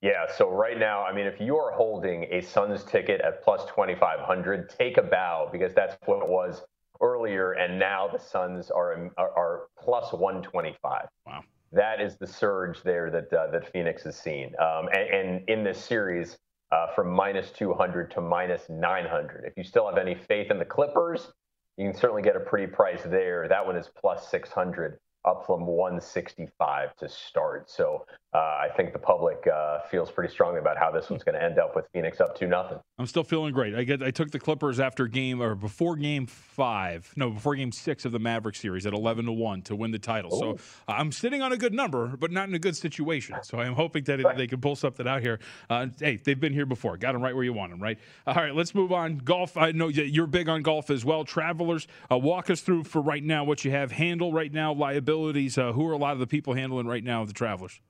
[0.01, 3.65] Yeah, so right now, I mean, if you are holding a Suns ticket at plus
[3.65, 6.63] 2,500, take a bow because that's what it was
[7.01, 7.51] earlier.
[7.51, 11.05] And now the Suns are, are, are plus 125.
[11.27, 11.43] Wow.
[11.71, 14.53] That is the surge there that, uh, that Phoenix has seen.
[14.59, 16.37] Um, and, and, in this series,
[16.71, 19.43] uh, from minus 200 to minus 900.
[19.45, 21.31] If you still have any faith in the Clippers,
[21.77, 23.47] you can certainly get a pretty price there.
[23.47, 24.97] That one is plus 600.
[25.25, 27.69] Up from 165 to start.
[27.69, 31.35] So uh, I think the public uh, feels pretty strongly about how this one's going
[31.35, 32.79] to end up with Phoenix up to nothing.
[32.97, 33.75] I'm still feeling great.
[33.75, 37.71] I get I took the Clippers after game or before game five, no, before game
[37.71, 40.31] six of the Maverick series at 11 to one to win the title.
[40.31, 40.51] So
[40.87, 43.35] uh, I'm sitting on a good number, but not in a good situation.
[43.43, 45.39] So I'm hoping that they can pull something out here.
[45.69, 46.95] Uh, hey, they've been here before.
[46.97, 47.99] Got them right where you want them, right?
[48.25, 49.17] All right, let's move on.
[49.17, 49.57] Golf.
[49.57, 51.25] I know you're big on golf as well.
[51.25, 54.73] Travelers, uh, walk us through for right now what you have handle right now,
[55.11, 57.81] Uh, who are a lot of the people handling right now the Travelers?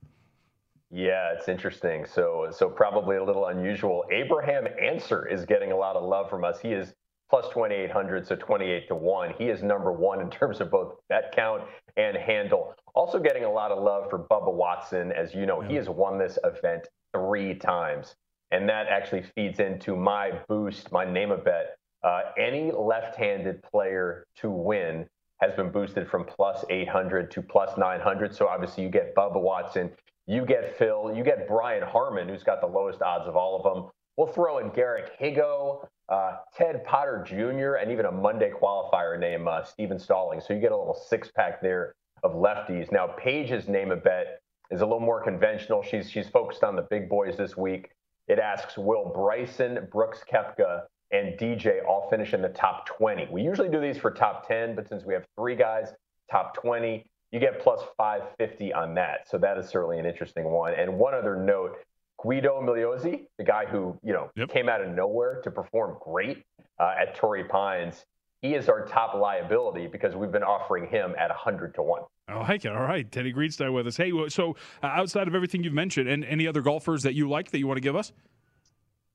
[0.90, 2.06] Yeah, it's interesting.
[2.06, 4.04] So, so probably a little unusual.
[4.12, 6.60] Abraham Ancer is getting a lot of love from us.
[6.60, 6.94] He is
[7.30, 9.34] plus 2,800, so 28 to 1.
[9.38, 11.64] He is number one in terms of both bet count
[11.96, 12.76] and handle.
[12.94, 15.14] Also getting a lot of love for Bubba Watson.
[15.14, 15.70] As you know, yeah.
[15.70, 18.16] he has won this event three times.
[18.52, 21.78] And that actually feeds into my boost, my name a bet.
[22.04, 25.08] Uh, any left handed player to win
[25.42, 28.36] has been boosted from plus 800 to plus 900.
[28.36, 29.92] So obviously, you get Bubba Watson.
[30.28, 31.14] You get Phil.
[31.16, 33.92] You get Brian Harman, who's got the lowest odds of all of them.
[34.18, 39.48] We'll throw in Garrick Higgo, uh, Ted Potter Jr., and even a Monday qualifier named
[39.48, 40.42] uh, Steven Stalling.
[40.42, 42.92] So you get a little six pack there of lefties.
[42.92, 45.82] Now, Paige's name a bet is a little more conventional.
[45.82, 47.90] She's she's focused on the big boys this week.
[48.28, 53.28] It asks, will Bryson, Brooks Koepka, and DJ all finish in the top 20?
[53.32, 55.94] We usually do these for top 10, but since we have three guys,
[56.30, 59.30] top 20, you get plus 550 on that.
[59.30, 60.74] So that is certainly an interesting one.
[60.74, 61.78] And one other note,
[62.22, 64.50] Guido Migliozzi, the guy who you know yep.
[64.50, 66.44] came out of nowhere to perform great
[66.80, 68.06] uh, at Torrey Pines,
[68.42, 72.02] he is our top liability because we've been offering him at 100 to 1.
[72.28, 72.72] I like it.
[72.72, 73.10] All right.
[73.12, 73.98] Teddy Greenstein with us.
[73.98, 77.52] Hey, so uh, outside of everything you've mentioned, and any other golfers that you like
[77.52, 78.14] that you want to give us?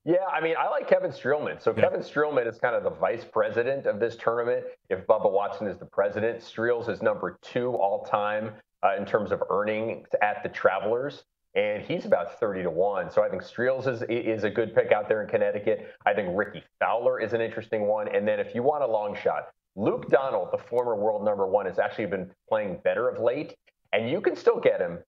[0.06, 1.60] Yeah, I mean, I like Kevin Streelman.
[1.60, 1.82] So yeah.
[1.82, 4.64] Kevin Streelman is kind of the vice president of this tournament.
[4.88, 8.52] If Bubba Watson is the president, Streels is number two all time
[8.84, 11.24] uh, in terms of earnings at the Travelers,
[11.56, 13.10] and he's about thirty to one.
[13.10, 15.90] So I think Streels is is a good pick out there in Connecticut.
[16.06, 18.06] I think Rickie Fowler is an interesting one.
[18.14, 21.66] And then if you want a long shot, Luke Donald, the former world number one,
[21.66, 23.56] has actually been playing better of late,
[23.92, 25.00] and you can still get him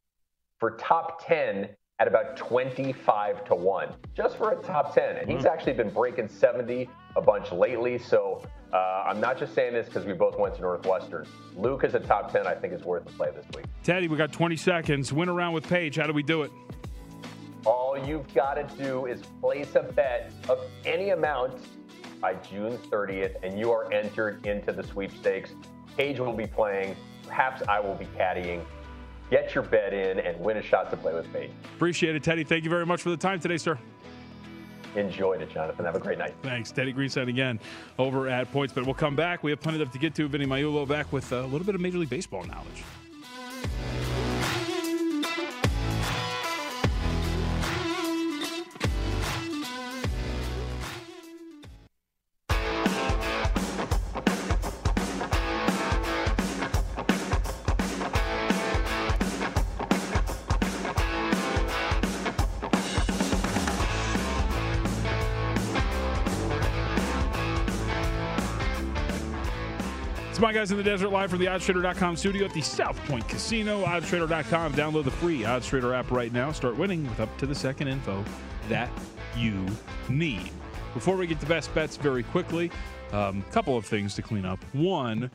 [0.59, 1.69] for top ten
[2.01, 5.49] at about 25 to 1 just for a top 10 and he's mm-hmm.
[5.49, 7.99] actually been breaking 70 a bunch lately.
[7.99, 11.27] So uh, i'm not just saying this because we both went to northwestern.
[11.57, 13.67] Luke is a top 10 i think is worth a play this week.
[13.83, 15.13] Teddy we got 20 seconds.
[15.13, 15.97] Win around with paige.
[15.97, 16.53] How do we do it?
[17.67, 21.61] All you've got to do is place a bet of any amount
[22.21, 25.51] by june 30th and you are entered into the sweepstakes.
[25.97, 26.95] Paige will be playing.
[27.27, 28.65] Perhaps i will be caddying
[29.31, 31.51] get your bet in and win a shot to play with me.
[31.77, 32.45] Appreciate it, Teddy.
[32.45, 33.79] Thank you very much for the time today, sir.
[34.97, 35.85] Enjoyed it, Jonathan.
[35.85, 36.35] Have a great night.
[36.43, 36.73] Thanks.
[36.73, 37.61] Teddy Greenstein again
[37.99, 38.73] over at Points.
[38.73, 39.43] But we'll come back.
[39.43, 40.29] We have plenty of to get to.
[40.29, 42.83] Vinny Magliulo back with a little bit of Major League Baseball knowledge.
[70.39, 73.27] It's my guys in the desert live from the oddstrader.com studio at the South Point
[73.27, 73.85] Casino.
[73.85, 74.73] Oddstrader.com.
[74.73, 76.53] Download the free Oddstrader app right now.
[76.53, 78.25] Start winning with up to the second info
[78.69, 78.89] that
[79.37, 79.67] you
[80.09, 80.53] need.
[80.95, 82.71] Before we get to best bets very quickly,
[83.13, 84.63] a um, couple of things to clean up.
[84.75, 85.29] One,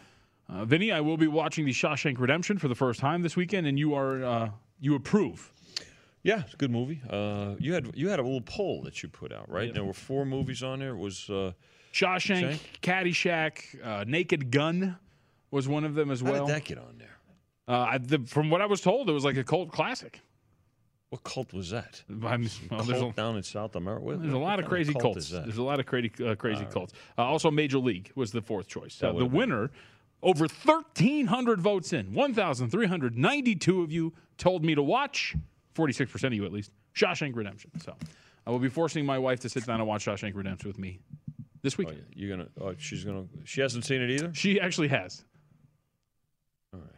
[0.48, 3.68] uh, Vinny, I will be watching the Shawshank Redemption for the first time this weekend,
[3.68, 5.52] and you are uh, you approve.
[6.22, 7.02] Yeah, it's a good movie.
[7.10, 9.68] Uh, you had you had a little poll that you put out, right?
[9.68, 9.74] Yeah.
[9.74, 10.92] There were four movies on there.
[10.92, 11.52] It was uh,
[11.94, 12.80] Shawshank, Shank?
[12.82, 14.98] Caddyshack, uh, Naked Gun
[15.52, 16.34] was one of them as well.
[16.34, 17.18] How did that get on there?
[17.68, 20.20] Uh, the, from what I was told, it was like a cult classic.
[21.10, 22.02] What cult was that?
[22.10, 24.18] I'm, well, cult a, down in South America.
[24.20, 25.30] There's a lot of crazy cults.
[25.30, 26.94] There's a lot of crazy, uh, crazy cults.
[27.16, 29.02] Uh, also, Major League was the fourth choice.
[29.02, 29.70] Uh, the winner,
[30.24, 35.36] over 1,300 votes in, 1,392 of you told me to watch.
[35.76, 36.72] 46% of you, at least.
[36.96, 37.72] Shawshank Redemption.
[37.80, 37.96] So,
[38.46, 41.00] I will be forcing my wife to sit down and watch Shawshank Redemption with me
[41.64, 41.88] this week.
[41.92, 42.50] Oh, you're gonna.
[42.62, 43.26] Oh, she's gonna.
[43.46, 44.34] She hasn't seen it either.
[44.34, 45.24] She actually has.
[46.74, 46.90] All right.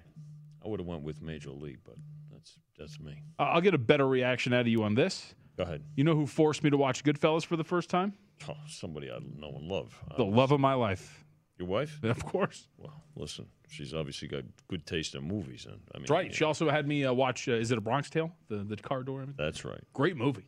[0.64, 1.96] I would have went with Major League, but
[2.32, 3.22] that's that's me.
[3.40, 5.34] I'll get a better reaction out of you on this.
[5.58, 5.84] Go ahead.
[5.96, 8.14] You know who forced me to watch Goodfellas for the first time?
[8.50, 9.98] Oh, somebody I know and love.
[10.18, 11.24] The love of my life.
[11.58, 12.00] Your wife?
[12.04, 12.68] Of course.
[12.78, 16.34] Well, listen, she's obviously got good taste in movies, and I mean, that's right.
[16.36, 17.48] She also had me uh, watch.
[17.48, 18.32] Uh, is it a Bronx Tale?
[18.50, 19.26] The the car door.
[19.38, 19.80] That's right.
[19.94, 20.46] Great movie.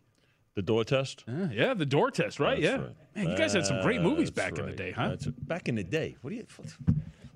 [0.57, 1.23] The door test?
[1.27, 2.59] Yeah, yeah the door test, right?
[2.59, 2.83] That's yeah.
[2.83, 2.95] Right.
[3.15, 4.61] Man, you guys had some great movies back right.
[4.61, 5.09] in the day, huh?
[5.09, 6.15] That's back in the day.
[6.21, 6.47] What do you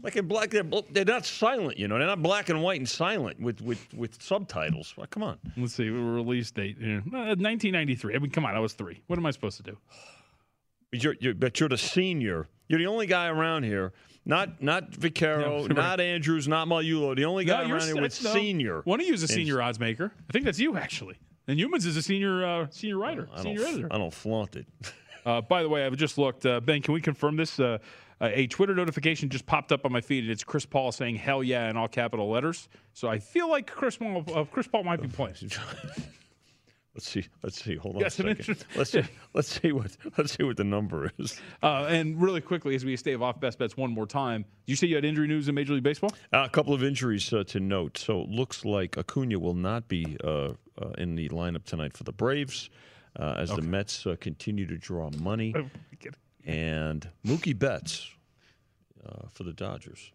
[0.01, 1.78] Like in black, they're, they're not silent.
[1.78, 4.95] You know, they're not black and white and silent with with with subtitles.
[4.97, 5.38] Well, come on.
[5.55, 6.78] Let's see, release date.
[6.80, 6.97] Yeah.
[6.97, 8.15] Uh, 1993.
[8.15, 9.03] I mean, come on, I was three.
[9.05, 9.78] What am I supposed to do?
[10.91, 12.47] You're, you're, but you're the senior.
[12.69, 13.93] You're the only guy around here.
[14.26, 17.15] Not not Vaccaro, Yeah, not Andrews, not Magliulo.
[17.15, 18.34] The only guy No, around here with no.
[18.34, 18.82] senior.
[18.86, 20.11] One of you is a senior odds maker.
[20.28, 21.19] I think that's you actually.
[21.52, 23.88] And Youmans is a senior uh, senior writer, I don't, senior editor.
[23.91, 24.66] I don't flaunt it.
[25.24, 26.47] Uh, by the way, I've just looked.
[26.47, 27.60] Uh, ben, can we confirm this?
[27.60, 27.78] Uh,
[28.20, 31.18] uh, a Twitter notification just popped up on my feed, and it's Chris Paul saying
[31.18, 32.70] "Hell yeah" in all capital letters.
[32.93, 35.36] So I feel like Chris Paul, uh, Chris Paul might be playing.
[36.94, 37.26] Let's see.
[37.42, 37.76] Let's see.
[37.78, 38.66] Hold on Yes, a second.
[38.76, 39.04] Let's see.
[39.34, 41.39] Let's see what let's see what the number is.
[41.64, 44.88] Uh, and really quickly, as we stave off best bets one more time, you say
[44.88, 46.12] you had injury news in Major League Baseball?
[46.34, 47.98] Uh, a couple of injuries uh, to note.
[47.98, 52.04] So it looks like Acuna will not be uh, uh, in the lineup tonight for
[52.04, 52.70] the Braves
[53.18, 55.54] uh, as the Mets uh, continue to draw money.
[56.44, 58.10] And Mookie Betts
[59.06, 60.12] uh, for the Dodgers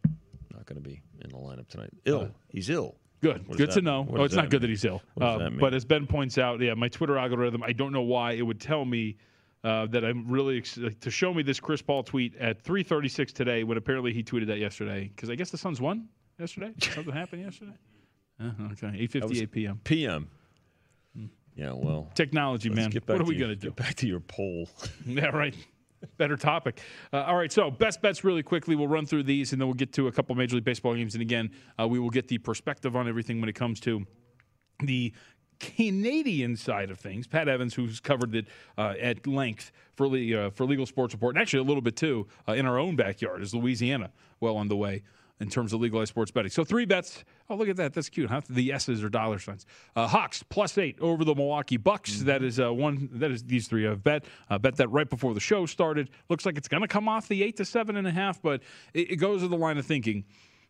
[0.56, 1.90] not going to be in the lineup tonight.
[2.04, 2.30] Ill.
[2.48, 2.96] He's ill.
[3.20, 3.46] Good.
[3.48, 4.06] Good that to know.
[4.10, 5.02] Oh, it's not good that he's ill.
[5.20, 5.58] Uh, mean?
[5.58, 8.60] but as Ben points out, yeah, my Twitter algorithm, I don't know why it would
[8.60, 9.16] tell me
[9.64, 13.64] uh, that I'm really ex- to show me this Chris Paul tweet at 3:36 today
[13.64, 16.08] when apparently he tweeted that yesterday because I guess the Suns won
[16.38, 16.72] yesterday.
[16.80, 17.72] Something happened yesterday.
[18.38, 19.80] Uh, okay, 8:58 p.m.
[19.84, 20.28] PM.
[21.56, 22.10] Yeah, well.
[22.14, 22.92] Technology, man.
[23.06, 23.68] What are we gonna do?
[23.68, 24.68] Get back to your poll.
[25.06, 25.54] Yeah, right.
[26.16, 26.80] Better topic.
[27.12, 28.76] Uh, all right, so best bets really quickly.
[28.76, 31.14] We'll run through these and then we'll get to a couple Major League Baseball games.
[31.14, 34.06] And again, uh, we will get the perspective on everything when it comes to
[34.82, 35.12] the
[35.58, 37.26] Canadian side of things.
[37.26, 41.34] Pat Evans, who's covered it uh, at length for, le- uh, for Legal Sports Report,
[41.34, 44.68] and actually a little bit too uh, in our own backyard, is Louisiana well on
[44.68, 45.02] the way
[45.40, 46.50] in terms of legalized sports betting.
[46.50, 47.24] So three bets.
[47.50, 47.92] Oh, look at that.
[47.92, 48.30] That's cute.
[48.30, 48.40] Huh?
[48.48, 49.66] The S's are dollar signs.
[49.94, 52.20] Uh, Hawks plus eight over the Milwaukee Bucks.
[52.20, 53.08] That is uh, one.
[53.12, 54.24] That is these three I've bet.
[54.48, 56.10] Uh, bet that right before the show started.
[56.28, 58.62] Looks like it's going to come off the eight to seven and a half, but
[58.94, 60.24] it, it goes to the line of thinking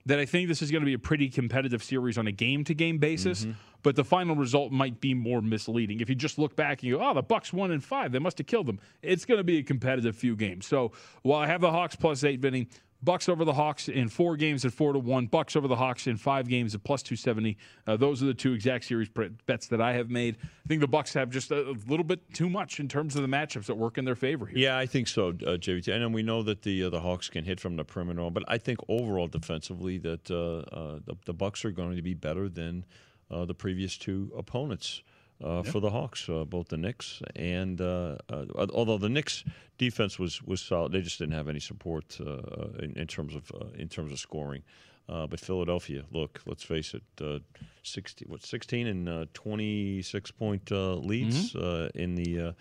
[0.07, 2.62] that I think this is going to be a pretty competitive series on a game
[2.64, 3.45] to game basis.
[3.83, 6.01] But the final result might be more misleading.
[6.01, 8.19] If you just look back and you go, "Oh, the Bucks one and five, they
[8.19, 10.67] must have killed them." It's going to be a competitive few games.
[10.67, 10.93] So
[11.23, 12.69] while I have the Hawks plus eight, Vinny,
[13.03, 15.26] Bucks over the Hawks in four games at four to one.
[15.26, 17.57] Bucks over the Hawks in five games at plus two seventy.
[17.86, 19.09] Uh, those are the two exact series
[19.47, 20.38] bets that I have made.
[20.42, 23.22] I think the Bucks have just a, a little bit too much in terms of
[23.22, 24.59] the matchups that work in their favor here.
[24.59, 25.88] Yeah, I think so, uh, JVT.
[25.88, 28.59] And we know that the uh, the Hawks can hit from the perimeter, but I
[28.59, 32.84] think overall defensively that uh, uh, the, the Bucks are going to be better than
[33.30, 35.03] uh, the previous two opponents.
[35.45, 39.45] Uh, For the Hawks, uh, both the Knicks and uh, uh, although the Knicks
[39.78, 43.34] defense was was solid, they just didn't have any support uh, uh, in, in terms
[43.34, 44.62] of uh, in terms of scoring.
[45.09, 47.39] Uh, but Philadelphia, look, let's face it, uh,
[47.84, 52.53] 60, what, 16 and uh, 26 point uh, leads uh, in the uh,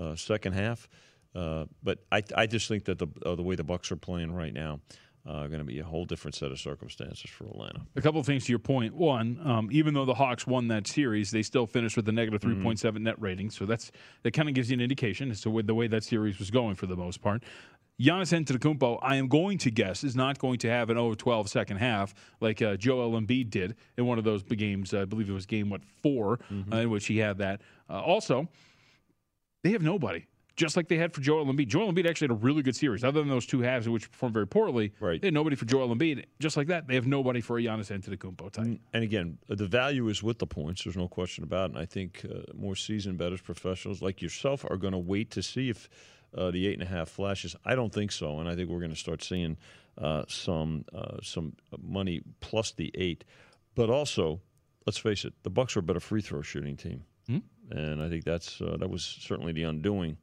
[0.00, 0.88] uh, second half.
[1.34, 4.32] Uh, but I, I just think that the uh, the way the Bucks are playing
[4.34, 4.80] right now
[5.26, 7.80] uh, going to be a whole different set of circumstances for Atlanta.
[7.96, 8.94] A couple of things to your point.
[8.94, 12.40] One, um, even though the Hawks won that series, they still finished with a negative
[12.42, 12.66] Mm-hmm.
[12.66, 13.50] 3.7 net rating.
[13.50, 13.90] So that's
[14.22, 16.74] that kind of gives you an indication as to the way that series was going
[16.76, 17.42] for the most part.
[17.98, 21.78] Giannis Antetokounmpo, I am going to guess, is not going to have an 0-12 second
[21.78, 24.92] half like uh, Joel Embiid did in one of those big games.
[24.92, 26.72] I believe it was game what 4 Mm-hmm.
[26.72, 27.62] uh, in which he had that.
[27.88, 28.48] Uh, also,
[29.64, 30.26] they have nobody.
[30.56, 31.68] Just like they had for Joel Embiid.
[31.68, 34.10] Joel Embiid actually had a really good series, other than those two halves in which
[34.10, 34.92] performed very poorly.
[35.00, 35.20] Right.
[35.20, 36.24] They had nobody for Joel Embiid.
[36.40, 38.80] Just like that, they have nobody for a Giannis Antetokounmpo type.
[38.94, 40.84] And again, the value is with the points.
[40.84, 41.74] There's no question about it.
[41.74, 45.42] And I think uh, more seasoned bettors, professionals like yourself, are going to wait to
[45.42, 45.90] see if
[46.36, 47.54] uh, the eight and a half flashes.
[47.64, 49.56] I don't think so, and I think we're going to start seeing
[49.98, 53.24] uh, some uh, some money plus the eight.
[53.74, 54.40] But also,
[54.86, 57.38] let's face it, the Bucks are a better free throw shooting team, Hmm?
[57.70, 60.16] and I think that's uh, that was certainly the undoing.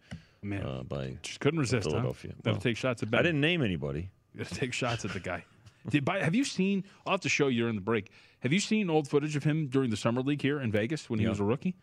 [0.43, 1.85] Man, uh, by just couldn't resist.
[1.85, 1.91] Huh?
[1.91, 2.33] Philadelphia.
[2.43, 4.09] Got Well, to take shots at I didn't name anybody.
[4.37, 5.45] Got to take shots at the guy.
[5.89, 6.85] Did, by, have you seen?
[7.05, 8.09] I'll have to show you during the break.
[8.39, 11.19] Have you seen old footage of him during the summer league here in Vegas when
[11.19, 11.29] he Yeah.
[11.31, 11.75] was a rookie?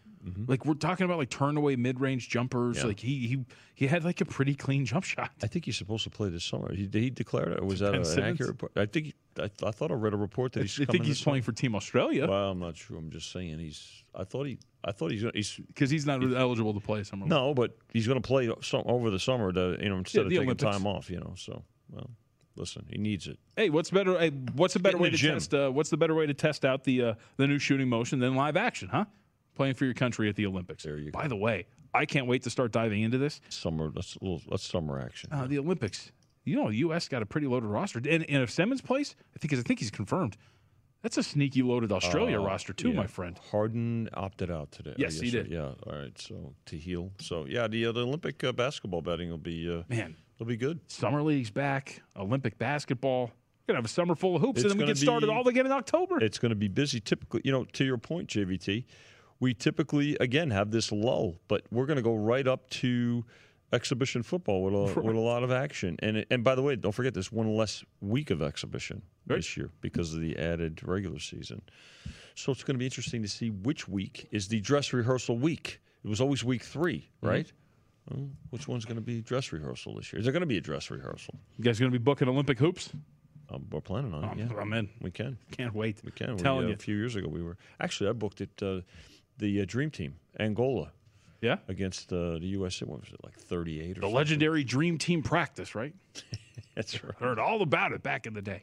[0.46, 2.76] Like we're talking about like turn away mid range jumpers.
[2.76, 2.84] Yeah.
[2.84, 3.44] Like he he
[3.74, 5.30] he had like a pretty clean jump shot.
[5.42, 6.74] I think he's supposed to play this summer.
[6.74, 8.34] He, did he declare it, was that Ben an Simmons?
[8.34, 8.72] accurate report?
[8.76, 10.78] I think I, I thought I read a report that he's.
[10.78, 11.54] I think he's playing summer.
[11.54, 12.98] for Team Australia Well, I'm not sure.
[12.98, 14.04] I'm just saying he's.
[14.14, 14.58] I thought he.
[14.84, 15.24] I thought he's.
[15.34, 17.26] He's because he's not eligible to play summer.
[17.26, 20.24] no, but he's going to play some, over the summer to you know instead Yeah,
[20.26, 20.70] of taking Olympics.
[20.70, 21.10] time off.
[21.10, 22.10] You know, so well,
[22.56, 23.38] listen, he needs it.
[23.56, 24.18] Hey, what's better?
[24.18, 25.34] Hey, what's a better way to gym.
[25.34, 25.52] test?
[25.54, 28.34] Uh, what's the better way to test out the uh, the new shooting motion than
[28.34, 28.88] live action?
[28.88, 29.04] Huh?
[29.54, 30.84] Playing for your country at the Olympics.
[30.84, 33.42] There you By the way, I can't wait to start diving into this.
[33.50, 33.90] Summer.
[33.94, 35.28] Let's little, let's summer action.
[35.32, 36.12] Uh, the Olympics.
[36.44, 37.06] You know, the U.S.
[37.06, 39.90] got a pretty loaded roster, and, and if Simmons plays, I think I think he's
[39.90, 40.38] confirmed.
[41.02, 42.96] That's a sneaky loaded Australia Uh, roster too, yeah.
[42.96, 43.38] my friend.
[43.50, 44.94] Harden opted out today.
[44.98, 45.48] Yes, he did.
[45.50, 45.72] Yeah.
[45.86, 46.18] All right.
[46.18, 47.10] So to heal.
[47.20, 50.56] So yeah, the uh, the Olympic uh, basketball betting will be uh, Man, it'll be
[50.58, 50.80] good.
[50.88, 52.02] Summer league's back.
[52.16, 53.30] Olympic basketball.
[53.66, 55.46] We're gonna have a summer full of hoops, It's and then we get started all
[55.48, 56.22] again in October.
[56.22, 56.98] It's going to be busy.
[57.00, 58.84] Typically, you know, to your point, JVT,
[59.38, 63.24] we typically again have this lull, but we're going to go right up to
[63.72, 65.96] exhibition football with a, with a lot of action.
[66.00, 69.56] And it- and by the way, don't forget there's one less week of exhibition this
[69.56, 71.62] year because of the added regular season.
[72.34, 75.80] So it's going to be interesting to see which week is the dress rehearsal week.
[76.04, 77.52] It was always week 3 right?
[78.10, 80.18] Well, which one's going to be dress rehearsal this year?
[80.18, 81.34] Is there going to be a dress rehearsal?
[81.58, 82.90] You guys going to be booking Olympic hoops?
[83.50, 84.38] Um, we're planning on it.
[84.38, 84.88] Yeah, I'm in.
[85.00, 85.36] We can.
[85.50, 86.00] Can't wait.
[86.04, 86.36] We can.
[86.36, 86.74] We, Telling uh, you.
[86.74, 88.50] A few years ago, we were actually I booked it.
[88.62, 88.80] Uh,
[89.38, 90.92] the uh, Dream Team, Angola.
[91.40, 91.56] Yeah.
[91.68, 92.80] Against uh, the U.S.
[92.82, 94.14] What was it like thirty-eight or The something?
[94.14, 95.94] legendary Dream Team practice, right?
[96.74, 97.14] That's right.
[97.18, 98.62] Heard all about it back in the day.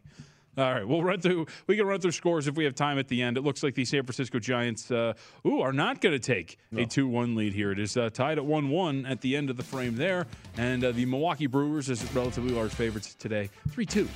[0.58, 1.46] All right, we'll run through.
[1.68, 3.38] We can run through scores if we have time at the end.
[3.38, 5.14] It looks like the San Francisco Giants, uh,
[5.46, 7.72] ooh, are not going to take a two-one lead here.
[7.72, 10.26] It is uh, tied at one-one at the end of the frame there,
[10.58, 14.10] and uh, the Milwaukee Brewers is relatively large favorites today, three-two.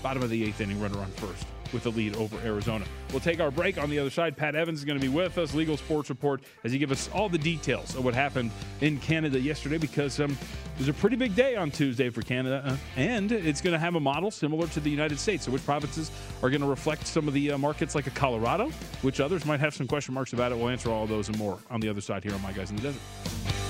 [0.00, 2.84] Bottom of the eighth inning, runner on first with the lead over Arizona.
[3.10, 3.78] We'll take our break.
[3.78, 6.42] On the other side, Pat Evans is going to be with us, Legal Sports Report,
[6.64, 8.50] as he gives us all the details of what happened
[8.80, 12.62] in Canada yesterday because um, it was a pretty big day on Tuesday for Canada,
[12.66, 15.44] uh, and it's going to have a model similar to the United States.
[15.44, 16.10] So, which provinces
[16.42, 18.70] are going to reflect some of the uh, markets like a Colorado,
[19.02, 20.58] which others might have some question marks about it?
[20.58, 22.76] We'll answer all those and more on the other side here on My Guys in
[22.76, 23.69] the Desert.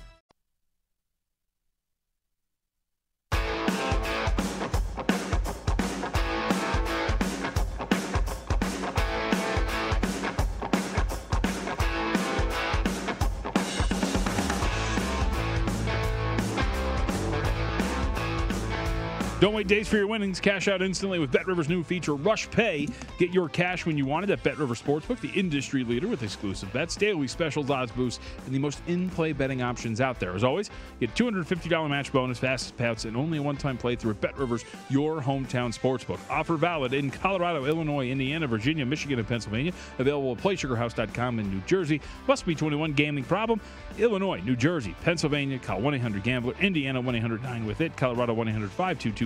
[19.41, 20.39] Don't wait days for your winnings.
[20.39, 22.87] Cash out instantly with Bet Rivers' new feature, Rush Pay.
[23.17, 26.21] Get your cash when you want it at Bet Rivers Sportsbook, the industry leader with
[26.21, 30.35] exclusive bets, daily specials, odds boosts, and the most in-play betting options out there.
[30.35, 30.69] As always,
[30.99, 35.19] get $250 match bonus, fastest payouts, and only a one-time playthrough at Bet Rivers, your
[35.19, 36.19] hometown sportsbook.
[36.29, 39.73] Offer valid in Colorado, Illinois, Indiana, Virginia, Michigan, and Pennsylvania.
[39.97, 41.99] Available at PlaySugarHouse.com in New Jersey.
[42.27, 42.93] Must be 21.
[42.93, 43.59] Gambling problem?
[43.97, 45.57] Illinois, New Jersey, Pennsylvania.
[45.57, 46.53] Call 1-800-GAMBLER.
[46.59, 47.97] Indiana 1-800-9 with it.
[47.97, 48.35] Colorado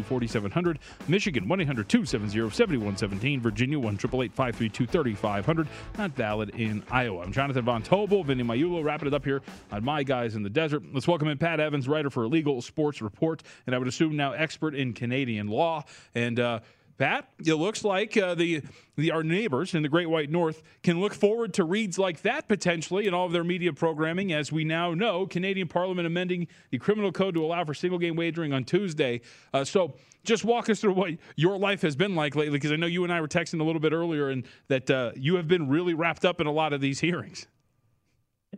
[0.06, 0.78] 1-800-522-4700.
[1.08, 3.40] Michigan 1-800-270-7117.
[3.40, 5.68] Virginia 1-888-532-3500.
[5.98, 7.24] Not valid in Iowa.
[7.24, 9.42] I'm Jonathan Von Tobel, Vinny Magliulo, wrapping it up here
[9.72, 10.84] on My Guys in the Desert.
[10.94, 14.34] Let's welcome in Pat Evans, writer for Legal Sports Report, and I would assume now
[14.34, 15.84] expert in Canadian law.
[16.14, 16.60] And uh,
[16.98, 18.62] Pat, it looks like uh, the
[18.96, 22.48] the our neighbors in the Great White North can look forward to reads like that
[22.48, 24.32] potentially in all of their media programming.
[24.32, 28.16] As we now know, Canadian Parliament amending the criminal code to allow for single game
[28.16, 29.20] wagering on Tuesday.
[29.54, 32.78] Uh, so, just walk us through what your life has been like lately, because I
[32.78, 35.50] know you and I were texting a little bit earlier, and that uh, you have
[35.50, 37.48] been really wrapped up in a lot of these hearings.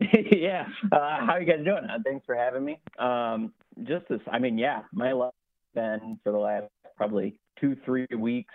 [0.00, 1.84] yeah, uh, how are you guys doing?
[1.90, 2.78] Uh, thanks for having me.
[3.00, 5.32] Um, just this, I mean, yeah, my life
[5.74, 6.66] has been for the last
[6.96, 8.54] probably two, three weeks,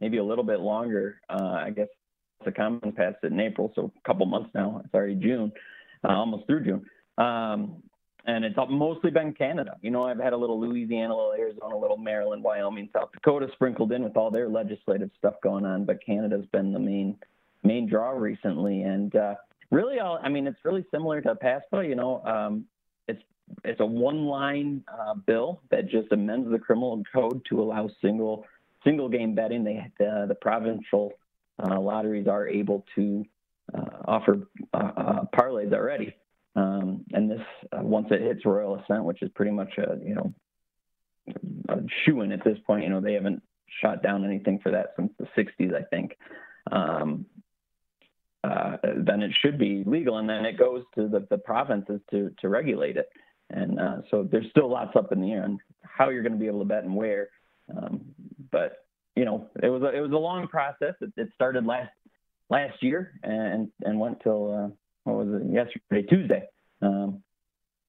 [0.00, 1.20] maybe a little bit longer.
[1.28, 1.88] Uh, I guess
[2.44, 4.80] the common passed it in April, so a couple months now.
[4.84, 5.52] It's already June,
[6.04, 6.84] uh, almost through June.
[7.18, 7.82] Um,
[8.24, 9.76] and it's mostly been Canada.
[9.82, 13.10] You know, I've had a little Louisiana, a little Arizona, a little Maryland, Wyoming, South
[13.12, 15.84] Dakota sprinkled in with all their legislative stuff going on.
[15.84, 17.16] But Canada's been the main
[17.64, 19.34] main draw recently, and uh,
[19.70, 21.88] really, all, I mean, it's really similar to PASPA.
[21.88, 22.64] You know, um,
[23.08, 23.22] it's
[23.64, 28.46] it's a one-line uh, bill that just amends the criminal code to allow single
[28.84, 29.64] single game betting.
[29.64, 31.12] They the, the provincial
[31.62, 33.24] uh, lotteries are able to
[33.74, 36.14] uh, offer uh, uh, parlays already,
[36.56, 37.42] um, and this
[37.72, 40.34] once it hits royal assent, which is pretty much a you know
[41.68, 42.84] a shoo in at this point.
[42.84, 43.42] You know they haven't
[43.80, 46.16] shot down anything for that since the 60s, I think.
[46.70, 47.26] Um,
[48.44, 52.30] uh, then it should be legal, and then it goes to the, the provinces to
[52.40, 53.08] to regulate it.
[53.50, 56.38] And uh, so there's still lots up in the air on how you're going to
[56.38, 57.28] be able to bet and where.
[57.76, 58.00] Um,
[58.50, 60.94] but you know, it was a, it was a long process.
[61.00, 61.92] It, it started last
[62.50, 64.68] last year and and went till uh,
[65.04, 66.48] what was it yesterday Tuesday.
[66.80, 67.22] Um,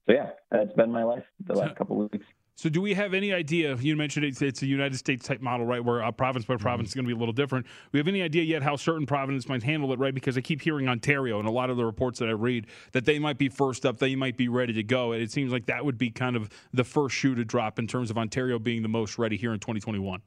[0.05, 2.25] so yeah, that's been my life the last couple of weeks.
[2.55, 3.75] So, do we have any idea?
[3.75, 5.83] You mentioned it's, it's a United States type model, right?
[5.83, 7.65] Where a province by province is going to be a little different.
[7.91, 10.13] We have any idea yet how certain provinces might handle it, right?
[10.13, 13.05] Because I keep hearing Ontario and a lot of the reports that I read that
[13.05, 15.13] they might be first up, they might be ready to go.
[15.13, 17.87] And it seems like that would be kind of the first shoe to drop in
[17.87, 20.21] terms of Ontario being the most ready here in 2021.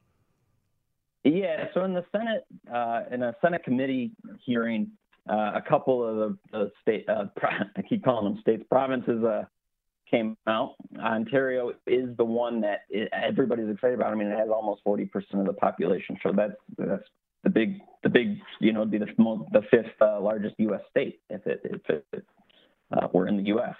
[1.23, 1.67] Yeah.
[1.75, 4.13] So, in the Senate, uh, in a Senate committee
[4.45, 4.91] hearing,
[5.29, 7.27] uh, a couple of the, the state, uh,
[7.77, 9.45] I keep calling them states, provinces, uh,
[10.11, 10.75] came out.
[10.99, 12.81] Ontario is the one that
[13.13, 14.13] everybody's excited about.
[14.13, 17.05] I mean, it has almost 40% of the population, so that's that's
[17.45, 20.81] the big the big you know the the fifth uh, largest U.S.
[20.91, 21.81] state if it if
[22.13, 22.25] it
[22.93, 23.75] uh, were in the U.S.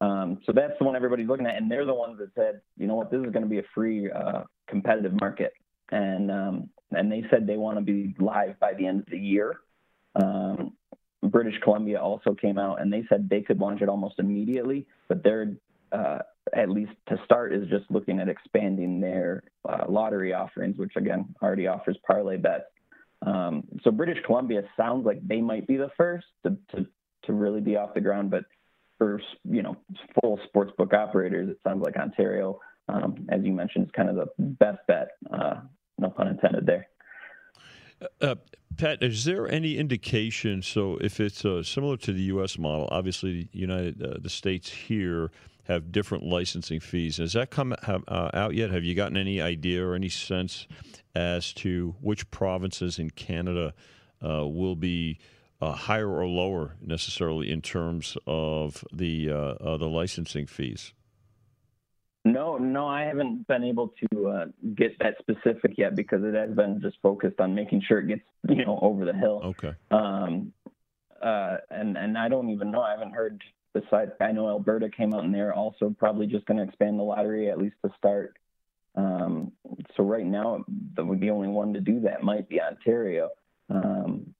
[0.00, 2.86] Um, so that's the one everybody's looking at, and they're the ones that said, you
[2.86, 5.52] know what, this is going to be a free uh, competitive market,
[5.90, 9.18] and um, and they said they want to be live by the end of the
[9.18, 9.56] year.
[10.14, 10.72] Um,
[11.22, 15.22] British Columbia also came out and they said they could launch it almost immediately, but
[15.22, 15.52] they're
[15.92, 16.18] uh,
[16.54, 21.34] at least to start, is just looking at expanding their uh, lottery offerings, which again
[21.42, 22.64] already offers parlay bets.
[23.26, 26.86] Um, so British Columbia sounds like they might be the first to, to,
[27.24, 28.44] to really be off the ground, but
[28.98, 29.76] for you know
[30.20, 34.26] full sportsbook operators, it sounds like Ontario, um, as you mentioned, is kind of the
[34.38, 35.08] best bet.
[35.32, 35.60] Uh,
[35.98, 36.86] no pun intended there.
[38.20, 38.36] Uh,
[38.76, 40.62] Pat, is there any indication?
[40.62, 42.58] So, if it's uh, similar to the U.S.
[42.58, 45.30] model, obviously, the United uh, the states here
[45.70, 47.18] have different licensing fees.
[47.18, 48.70] Has that come have, uh, out yet?
[48.70, 50.66] Have you gotten any idea or any sense
[51.14, 53.74] as to which provinces in Canada
[54.22, 55.18] uh, will be
[55.60, 60.92] uh, higher or lower necessarily in terms of the uh, uh, the licensing fees?
[62.24, 66.50] No, no, I haven't been able to uh, get that specific yet because it has
[66.50, 69.40] been just focused on making sure it gets you know over the hill.
[69.44, 69.74] Okay.
[69.90, 70.52] Um,
[71.22, 72.82] and and I don't even know.
[72.82, 73.42] I haven't heard
[73.72, 77.02] besides, I know Alberta came out and they're also probably just going to expand the
[77.02, 78.36] lottery at least to start.
[78.96, 79.52] Um,
[79.96, 80.64] so right now,
[80.96, 83.30] the, the only one to do that might be Ontario.
[83.68, 84.34] Um,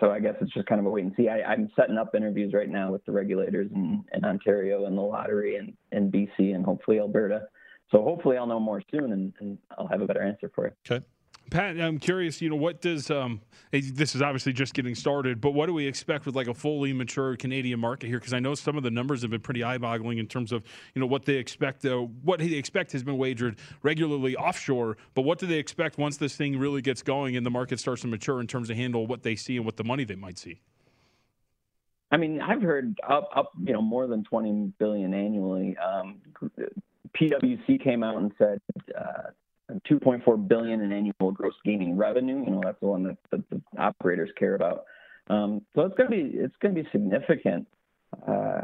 [0.00, 1.28] so I guess it's just kind of a wait and see.
[1.28, 5.02] I, am setting up interviews right now with the regulators in, in Ontario and the
[5.02, 7.46] lottery and in BC and hopefully Alberta.
[7.90, 10.72] So hopefully I'll know more soon and, and I'll have a better answer for you.
[10.90, 11.04] Okay.
[11.52, 12.40] Pat, I'm curious.
[12.40, 15.86] You know, what does um, this is obviously just getting started, but what do we
[15.86, 18.18] expect with like a fully mature Canadian market here?
[18.18, 21.00] Because I know some of the numbers have been pretty eye-boggling in terms of you
[21.00, 21.84] know what they expect.
[21.84, 26.16] Uh, what they expect has been wagered regularly offshore, but what do they expect once
[26.16, 29.06] this thing really gets going and the market starts to mature in terms of handle
[29.06, 30.58] what they see and what the money they might see?
[32.10, 35.76] I mean, I've heard up, up, you know, more than 20 billion annually.
[35.76, 36.22] Um,
[37.14, 38.58] PwC came out and said
[38.98, 39.30] uh,
[39.90, 42.44] 2.4 billion in annual gross gaming revenue.
[42.44, 44.84] You know, that's the one that, that the operators care about.
[45.28, 47.66] Um, so it's going to be it's going to be significant,
[48.26, 48.62] uh,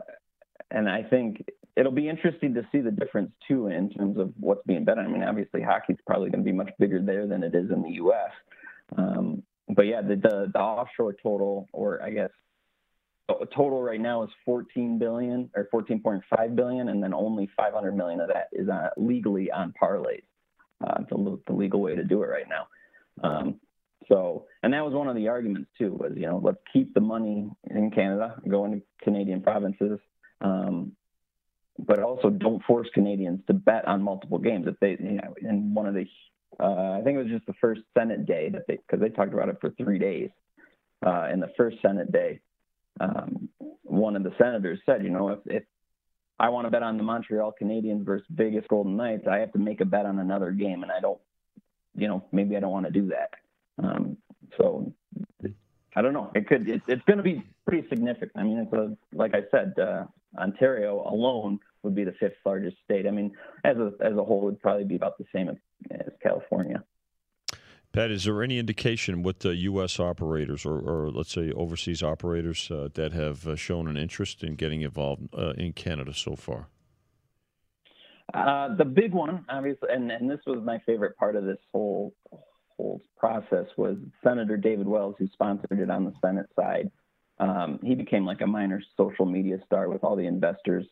[0.71, 1.45] and I think
[1.77, 4.99] it'll be interesting to see the difference too in terms of what's being bet.
[4.99, 7.83] I mean, obviously hockey's probably going to be much bigger there than it is in
[7.83, 8.33] the U.S.
[8.97, 12.31] Um, but yeah, the, the the offshore total, or I guess
[13.55, 18.29] total right now is 14 billion or 14.5 billion, and then only 500 million of
[18.29, 20.23] that is uh, legally on parlays.
[20.85, 22.69] Uh, the, the, legal way to do it right now.
[23.29, 23.61] Um,
[24.09, 25.93] so, and that was one of the arguments too.
[25.93, 29.99] Was you know let's keep the money in Canada, go into Canadian provinces,
[30.41, 30.93] um,
[31.79, 34.67] but also don't force Canadians to bet on multiple games.
[34.67, 36.07] If they, you know, in one of the,
[36.61, 39.33] uh, I think it was just the first Senate day that they, because they talked
[39.33, 40.31] about it for three days.
[41.05, 42.41] Uh, in the first Senate day,
[43.01, 43.49] um,
[43.83, 45.63] one of the senators said, you know, if, if
[46.41, 49.59] I want to bet on the Montreal Canadiens versus Vegas Golden Knights, I have to
[49.59, 51.19] make a bet on another game, and I don't,
[51.97, 53.31] you know, maybe I don't want to do that.
[53.83, 54.17] Um,
[54.57, 54.93] so
[55.97, 56.31] I don't know.
[56.35, 56.69] It could.
[56.69, 58.33] It, it's going to be pretty significant.
[58.37, 60.05] I mean, it's a like I said, uh,
[60.39, 63.07] Ontario alone would be the fifth largest state.
[63.07, 63.33] I mean,
[63.65, 65.57] as a as a whole, would probably be about the same as,
[65.91, 66.85] as California.
[67.99, 69.99] Pat, is there any indication with the U.S.
[69.99, 74.55] operators or, or let's say overseas operators uh, that have uh, shown an interest in
[74.55, 76.69] getting involved uh, in Canada so far?
[78.33, 82.15] Uh, the big one, obviously, and, and this was my favorite part of this whole
[82.77, 86.93] whole process was Senator David Wells, who sponsored it on the Senate side.
[87.41, 90.87] Um, he became like a minor social media star with all the investors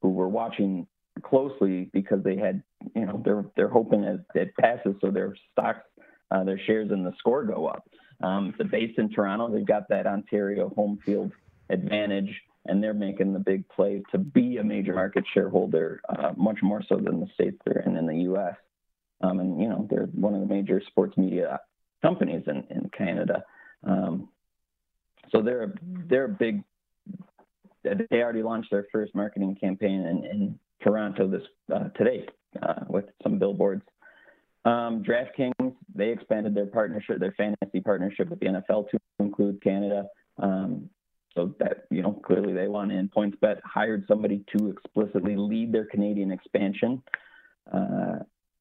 [0.00, 0.86] who were watching
[1.22, 2.62] closely because they had,
[2.94, 5.82] you know, they're they're hoping that it passes so their stocks
[6.30, 7.88] uh, their shares in theScore go up.
[8.22, 9.48] Um, they're based in Toronto.
[9.48, 11.32] They've got that Ontario home field
[11.70, 12.30] advantage,
[12.66, 16.82] and they're making the big play to be a major market shareholder, uh, much more
[16.88, 18.54] so than the states they're in in the U.S.
[19.22, 21.60] Um, and you know they're one of the major sports media
[22.02, 23.44] companies in, in Canada.
[23.84, 24.28] Um,
[25.30, 26.62] so they're they're a big.
[27.84, 31.42] They already launched their first marketing campaign in, in Toronto this
[31.74, 32.26] uh, today
[32.62, 33.82] uh, with some billboards
[34.64, 40.06] um, DraftKings, they expanded their partnership, their fantasy partnership with the NFL to include Canada.
[40.38, 40.88] Um,
[41.34, 43.08] so that, you know, clearly they want in.
[43.08, 47.02] PointsBet hired somebody to explicitly lead their Canadian expansion.
[47.72, 48.18] Uh,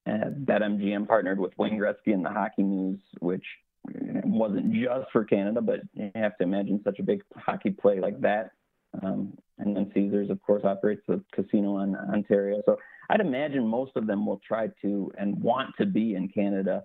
[0.08, 3.46] BetMGM partnered with Wayne Gretzky and the Hockey News, which
[3.84, 8.20] wasn't just for Canada, but you have to imagine such a big hockey play like
[8.22, 8.52] that.
[9.02, 12.62] Um, and then Caesars, of course, operates a casino in Ontario.
[12.66, 12.78] So
[13.10, 16.84] I'd imagine most of them will try to and want to be in Canada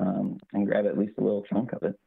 [0.00, 1.98] um, and grab at least a little chunk of it.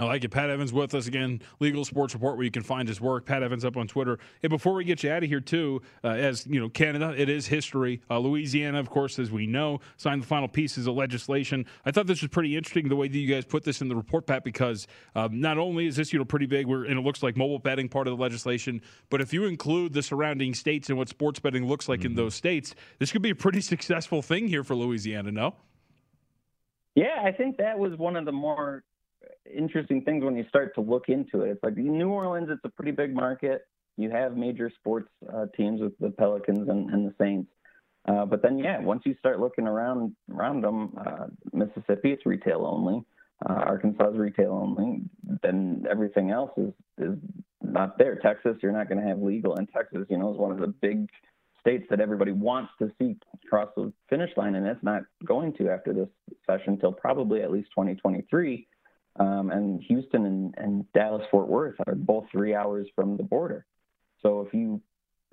[0.00, 0.30] I like it.
[0.30, 3.26] Pat Evans with us again, Legal Sports Report, where you can find his work.
[3.26, 4.18] Pat Evans up on Twitter.
[4.40, 7.28] Hey, before we get you out of here, too, uh, as you know, Canada, it
[7.28, 8.00] is history.
[8.08, 11.66] Uh, Louisiana, of course, as we know, signed the final pieces of legislation.
[11.84, 13.94] I thought this was pretty interesting the way that you guys put this in the
[13.94, 17.22] report, Pat, because um, not only is this you know pretty big, and it looks
[17.22, 18.80] like mobile betting part of the legislation,
[19.10, 22.06] but if you include the surrounding states and what sports betting looks like mm-hmm.
[22.06, 25.30] in those states, this could be a pretty successful thing here for Louisiana.
[25.30, 25.56] No.
[26.94, 28.82] Yeah, I think that was one of the more
[29.56, 31.50] interesting things when you start to look into it.
[31.50, 33.62] It's like New Orleans, it's a pretty big market.
[33.96, 37.50] You have major sports uh, teams with the Pelicans and, and the Saints.
[38.08, 42.64] Uh, but then, yeah, once you start looking around around them, uh, Mississippi, it's retail
[42.66, 43.02] only.
[43.48, 45.02] Uh, Arkansas is retail only.
[45.42, 47.18] Then everything else is is
[47.62, 48.16] not there.
[48.16, 50.68] Texas, you're not going to have legal, and Texas, you know, is one of the
[50.68, 51.08] big
[51.60, 53.16] states that everybody wants to see
[53.48, 56.08] cross the finish line, and it's not going to after this
[56.46, 58.66] session until probably at least 2023.
[59.20, 63.66] Um, and Houston and, and Dallas Fort Worth are both three hours from the border.
[64.22, 64.80] So if you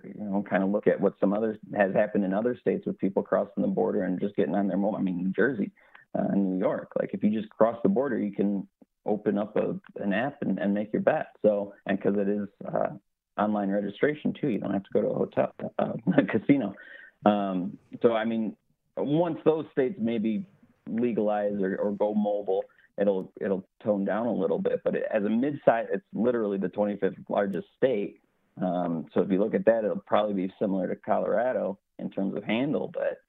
[0.03, 2.99] you know kind of look at what some other has happened in other states with
[2.99, 5.71] people crossing the border and just getting on their mobile, I mean New Jersey,
[6.19, 8.67] uh, New York, like if you just cross the border, you can
[9.05, 11.27] open up a, an app and, and make your bet.
[11.41, 12.89] So and because it is uh,
[13.41, 16.75] online registration too, you don't have to go to a hotel, uh, a casino.
[17.25, 18.57] Um, so I mean,
[18.97, 20.45] once those states maybe
[20.89, 22.65] legalize or, or go mobile
[22.99, 24.81] it'll it'll tone down a little bit.
[24.83, 28.21] But it, as a mid-size, it's literally the 25th largest state.
[28.61, 32.35] Um, so if you look at that, it'll probably be similar to Colorado in terms
[32.35, 33.21] of handle, but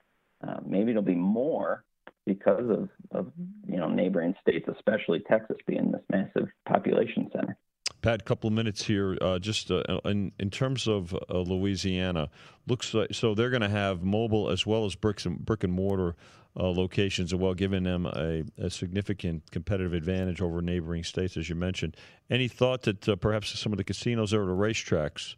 [0.47, 1.83] uh, maybe it'll be more.
[2.25, 3.31] because of, of
[3.67, 7.57] you know neighboring states, especially Texas being this massive population center.
[8.01, 9.17] Pat, couple of minutes here.
[9.19, 12.29] Uh, just uh, in, in terms of uh, Louisiana,
[12.67, 15.73] looks like so they're going to have mobile as well as bricks and brick and
[15.73, 16.15] mortar
[16.59, 21.47] uh, locations, as well, giving them a, a, significant competitive advantage over neighboring states, as
[21.47, 21.95] you mentioned.
[22.29, 25.35] Any thought that uh, perhaps some of the casinos or the racetracks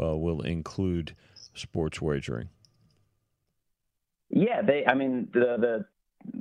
[0.00, 1.14] uh, will include
[1.54, 2.48] sports wagering?
[4.30, 4.86] Yeah, they.
[4.86, 5.84] I mean, the the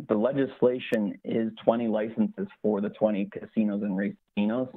[0.07, 4.73] the legislation is 20 licenses for the 20 casinos and racinos.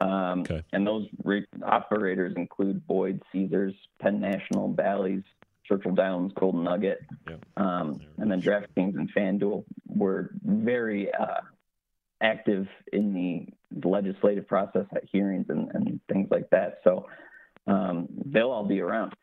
[0.00, 0.62] Um, okay.
[0.72, 5.22] And those re- operators include Boyd, Caesars, Penn National, Bally's,
[5.68, 7.44] Churchill Downs, Golden Nugget, yep.
[7.56, 11.40] um, and then DraftKings and FanDuel were very uh,
[12.22, 13.46] active in the,
[13.80, 16.78] the, legislative process at hearings and, and things like that.
[16.84, 17.06] So
[17.66, 19.14] um, they'll all be around.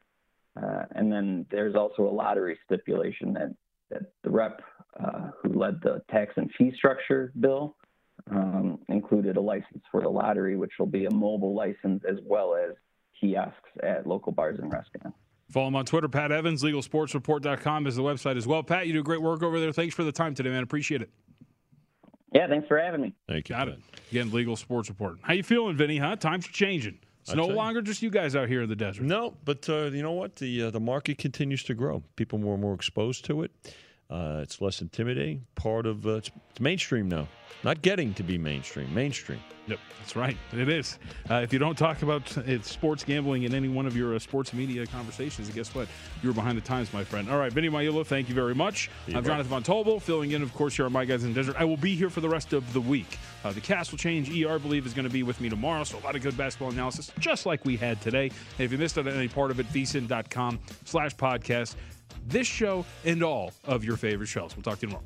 [0.62, 3.56] Uh, and then there's also a lottery stipulation that,
[3.90, 4.62] that the rep
[5.00, 7.76] uh, who led the tax and fee structure bill
[8.30, 12.56] um, included a license for the lottery, which will be a mobile license as well
[12.56, 12.76] as
[13.20, 15.18] kiosks at local bars and restaurants.
[15.54, 16.64] Follow him on Twitter, Pat Evans.
[16.64, 18.64] LegalSportsReport.com is the website as well.
[18.64, 19.72] Pat, you do great work over there.
[19.72, 20.64] Thanks for the time today, man.
[20.64, 21.12] Appreciate it.
[22.34, 23.14] Yeah, thanks for having me.
[23.28, 23.56] Thank you.
[23.56, 23.80] Got it.
[24.10, 25.20] Again, Legal Sports Report.
[25.22, 26.00] How you feeling, Vinny?
[26.00, 26.16] Huh?
[26.16, 26.98] Times are changing.
[27.22, 29.04] It's I'll no longer just you guys out here in the desert.
[29.04, 30.38] No, but uh, you know what?
[30.38, 32.02] The uh, the market continues to grow.
[32.16, 33.52] People more and more exposed to it.
[34.14, 35.44] Uh, it's less intimidating.
[35.56, 37.28] Part of uh, it's, it's, mainstream now.
[37.64, 38.94] Not getting to be mainstream.
[38.94, 39.40] Mainstream.
[39.66, 40.38] Yep, that's right.
[40.52, 41.00] It is.
[41.32, 44.20] Uh, if you don't talk about uh, sports gambling in any one of your uh,
[44.20, 45.88] sports media conversations, guess what?
[46.22, 47.28] You're behind the times, my friend.
[47.28, 48.92] All right, Vinny Magliulo, thank you very much.
[49.08, 49.24] I'm right.
[49.24, 51.56] Jonathan Von Tobel, filling in, of course, here on My Guys in the Desert.
[51.58, 53.18] I will be here for the rest of the week.
[53.44, 54.30] Uh, the cast will change.
[54.30, 56.38] ER, I believe, is going to be with me tomorrow, so a lot of good
[56.38, 58.30] basketball analysis, just like we had today.
[58.58, 61.76] And if you missed out on any part of it, vsin.com slash podcast
[62.28, 64.56] this show and all of your favorite shows.
[64.56, 65.06] We'll talk to you tomorrow.